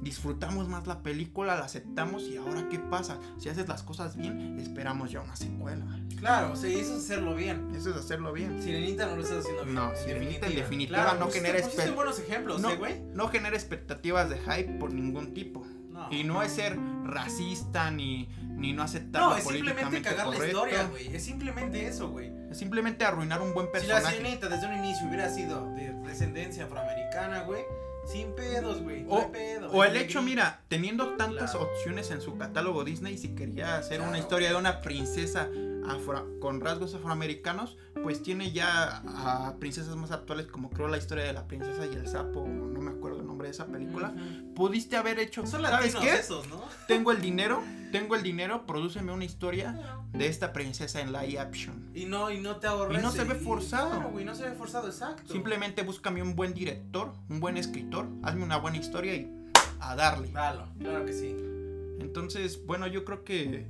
Disfrutamos 0.00 0.68
más 0.68 0.86
la 0.86 1.02
película, 1.02 1.56
la 1.56 1.64
aceptamos 1.64 2.22
y 2.24 2.36
ahora 2.36 2.68
qué 2.68 2.78
pasa? 2.78 3.18
Si 3.38 3.48
haces 3.48 3.66
las 3.68 3.82
cosas 3.82 4.16
bien, 4.16 4.58
esperamos 4.60 5.10
ya 5.10 5.20
una 5.20 5.34
secuela. 5.36 5.84
Claro, 6.18 6.54
se 6.56 6.72
hizo 6.72 6.96
hacerlo 6.96 7.34
bien. 7.34 7.72
Eso 7.74 7.90
es 7.90 7.96
hacerlo 7.96 8.32
bien. 8.32 8.62
Sirenita 8.62 9.06
no 9.06 9.16
lo 9.16 9.22
está 9.22 9.38
haciendo 9.38 9.62
bien. 9.64 9.74
No, 9.74 9.90
Sirenita 9.96 10.46
en 10.46 10.54
definitiva 10.56 11.14
no 11.18 11.26
pusiste- 11.26 11.46
genera 11.46 11.66
espe- 11.66 11.94
buenos 11.94 12.18
ejemplos, 12.18 12.60
No, 12.60 12.70
¿eh, 12.70 12.76
güey? 12.76 13.00
no 13.14 13.28
genera 13.28 13.56
expectativas 13.56 14.28
de 14.30 14.38
hype 14.38 14.74
por 14.78 14.92
ningún 14.92 15.34
tipo. 15.34 15.66
No. 15.90 16.08
Y 16.12 16.24
no 16.24 16.42
es 16.42 16.52
ser 16.52 16.78
racista 17.04 17.90
ni, 17.90 18.28
ni 18.54 18.74
no 18.74 18.82
aceptar 18.82 19.22
No, 19.22 19.36
es 19.36 19.44
simplemente 19.44 20.02
cagar 20.02 20.26
la 20.28 20.46
historia, 20.46 20.84
güey. 20.88 21.14
Es 21.14 21.24
simplemente 21.24 21.86
eso, 21.86 22.10
güey. 22.10 22.30
Es 22.50 22.58
simplemente 22.58 23.04
arruinar 23.04 23.40
un 23.40 23.54
buen 23.54 23.66
Si 23.74 23.86
la 23.86 23.94
personaje. 23.94 24.16
sirenita 24.18 24.48
desde 24.48 24.66
un 24.66 24.74
inicio 24.76 25.06
hubiera 25.08 25.30
sido 25.32 25.72
de 25.74 25.92
descendencia 26.06 26.64
afroamericana, 26.66 27.42
güey, 27.44 27.62
sin 28.06 28.32
pedos, 28.34 28.82
güey. 28.82 29.02
no 29.02 29.10
O- 29.14 29.18
hay 29.22 29.28
pedo, 29.32 29.70
O 29.72 29.84
el 29.84 29.96
hecho, 29.96 30.22
mira, 30.22 30.60
teniendo 30.68 31.16
tantas 31.16 31.52
Claro. 31.52 31.66
opciones 31.72 32.10
en 32.10 32.20
su 32.20 32.36
catálogo 32.38 32.84
Disney, 32.84 33.18
si 33.18 33.34
quería 33.34 33.76
hacer 33.78 34.00
una 34.00 34.18
historia 34.18 34.50
de 34.50 34.54
una 34.56 34.80
princesa 34.80 35.48
afro- 35.88 36.38
con 36.40 36.60
rasgos 36.60 36.94
afroamericanos, 36.94 37.76
pues 38.02 38.22
tiene 38.22 38.52
ya 38.52 39.02
a 39.06 39.56
princesas 39.58 39.96
más 39.96 40.10
actuales 40.10 40.46
como 40.46 40.70
creo 40.70 40.88
la 40.88 40.98
historia 40.98 41.24
de 41.24 41.32
la 41.32 41.46
princesa 41.46 41.86
y 41.86 41.94
el 41.94 42.06
sapo, 42.06 42.46
no 42.46 42.80
me 42.80 42.90
acuerdo 42.90 43.20
el 43.20 43.26
nombre 43.26 43.48
de 43.48 43.52
esa 43.54 43.66
película. 43.66 44.14
Ujú. 44.14 44.54
Pudiste 44.54 44.96
haber 44.96 45.18
hecho, 45.18 45.46
Son 45.46 45.62
¿sabes 45.62 45.94
qué? 45.96 46.14
esos, 46.14 46.48
¿no? 46.48 46.62
Tengo 46.88 47.12
el 47.12 47.20
dinero, 47.20 47.62
tengo 47.92 48.14
el 48.16 48.22
dinero, 48.22 48.66
prodúceme 48.66 49.12
una 49.12 49.24
historia 49.24 49.98
de 50.12 50.26
esta 50.28 50.52
princesa 50.52 51.00
en 51.00 51.12
live 51.12 51.38
action. 51.38 51.90
Y 51.94 52.04
no, 52.06 52.30
y 52.30 52.40
no 52.40 52.56
te 52.56 52.66
ahorres. 52.66 52.98
Y 52.98 53.02
no 53.02 53.10
se 53.12 53.24
ve 53.24 53.34
forzado. 53.34 53.90
Claro, 53.90 54.10
güey, 54.10 54.24
no 54.24 54.34
se 54.34 54.44
ve 54.48 54.52
forzado, 54.54 54.86
exacto. 54.88 55.32
Simplemente 55.32 55.82
búscame 55.82 56.22
un 56.22 56.34
buen 56.36 56.54
director, 56.54 57.12
un 57.28 57.40
buen 57.40 57.56
escritor, 57.56 58.08
hazme 58.22 58.44
una 58.44 58.56
buena 58.58 58.78
historia 58.78 59.14
y 59.14 59.32
a 59.80 59.94
darle. 59.94 60.28
Dalo, 60.32 60.66
claro 60.78 61.04
que 61.04 61.12
sí. 61.12 61.36
Entonces, 62.00 62.64
bueno, 62.66 62.86
yo 62.86 63.04
creo 63.04 63.24
que 63.24 63.66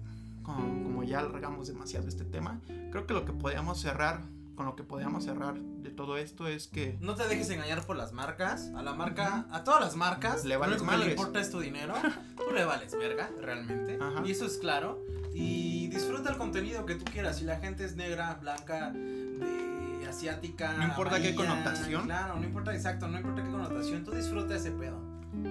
como, 0.46 0.84
como 0.84 1.02
ya 1.02 1.18
alargamos 1.18 1.66
demasiado 1.66 2.06
este 2.06 2.24
tema, 2.24 2.60
creo 2.92 3.06
que 3.06 3.14
lo 3.14 3.24
que 3.24 3.32
podíamos 3.32 3.80
cerrar, 3.80 4.20
con 4.54 4.64
lo 4.64 4.76
que 4.76 4.84
podíamos 4.84 5.24
cerrar 5.24 5.58
de 5.58 5.90
todo 5.90 6.16
esto 6.16 6.46
es 6.46 6.68
que 6.68 6.96
No 7.00 7.14
te 7.16 7.26
dejes 7.26 7.50
engañar 7.50 7.84
por 7.84 7.96
las 7.96 8.12
marcas. 8.12 8.70
A 8.76 8.82
la 8.82 8.94
marca, 8.94 9.46
a 9.50 9.64
todas 9.64 9.80
las 9.80 9.96
marcas, 9.96 10.44
Le 10.44 10.54
lo 10.54 10.60
vales 10.60 10.80
que 10.80 10.96
le 10.96 11.10
importa 11.10 11.40
es 11.40 11.50
tu 11.50 11.60
dinero. 11.60 11.94
Tú 12.36 12.54
le 12.54 12.64
vales 12.64 12.96
verga, 12.96 13.28
realmente. 13.40 13.98
Ajá. 14.00 14.22
Y 14.24 14.30
eso 14.30 14.46
es 14.46 14.56
claro. 14.56 15.04
Y 15.34 15.88
disfruta 15.88 16.30
el 16.30 16.38
contenido 16.38 16.86
que 16.86 16.94
tú 16.94 17.04
quieras. 17.04 17.38
Si 17.38 17.44
la 17.44 17.58
gente 17.58 17.84
es 17.84 17.96
negra, 17.96 18.38
blanca, 18.40 18.92
de 18.92 20.06
asiática. 20.08 20.72
No 20.74 20.84
importa 20.84 21.20
qué 21.20 21.32
amarilla, 21.32 21.36
connotación. 21.36 22.04
Claro, 22.04 22.36
no 22.36 22.44
importa 22.44 22.74
exacto, 22.74 23.08
no 23.08 23.18
importa 23.18 23.42
qué 23.42 23.50
connotación. 23.50 24.04
Tú 24.04 24.12
disfruta 24.12 24.54
ese 24.54 24.70
pedo. 24.70 24.98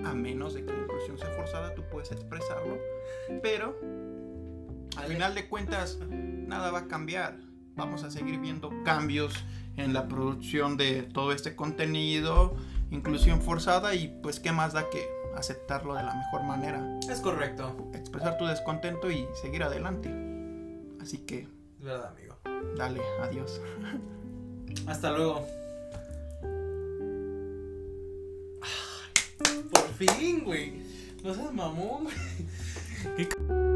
a 0.06 0.14
menos 0.14 0.54
de 0.54 0.66
que 0.66 0.72
la 0.72 0.80
inclusión 0.80 1.18
sea 1.18 1.30
forzada, 1.32 1.76
tú 1.76 1.84
puedes 1.92 2.12
expresarlo, 2.12 2.78
pero 3.44 3.78
al 4.98 5.06
final 5.08 5.36
de 5.36 5.48
cuentas 5.48 6.00
nada 6.10 6.72
va 6.72 6.80
a 6.80 6.88
cambiar. 6.88 7.38
Vamos 7.76 8.04
a 8.04 8.12
seguir 8.12 8.40
viendo 8.40 8.72
cambios 8.84 9.34
en 9.76 9.94
la 9.94 10.08
producción 10.08 10.78
de 10.78 11.04
todo 11.04 11.34
este 11.34 11.56
contenido, 11.56 12.56
inclusión 12.92 13.42
forzada 13.42 13.94
y 13.96 14.08
pues 14.24 14.40
qué 14.40 14.52
más 14.54 14.74
da 14.74 14.90
que 14.90 15.06
aceptarlo 15.36 15.94
de 15.96 16.04
la 16.04 16.14
mejor 16.14 16.44
manera. 16.44 17.00
Es 17.10 17.20
correcto. 17.20 17.90
Expresar 17.94 18.38
tu 18.38 18.46
descontento 18.46 19.12
y 19.12 19.28
seguir 19.42 19.64
adelante. 19.64 20.10
Así 21.02 21.18
que, 21.20 21.48
Es 21.80 21.84
verdad, 21.84 22.14
amigo. 22.16 22.38
dale, 22.78 23.02
adiós. 23.22 23.62
Hasta 24.88 25.12
luego. 25.12 25.46
Por 29.72 30.08
fin, 30.08 30.44
güey. 30.46 30.82
No 31.24 31.34
seas 31.34 31.54
mamón, 31.54 32.04
güey. 32.06 33.28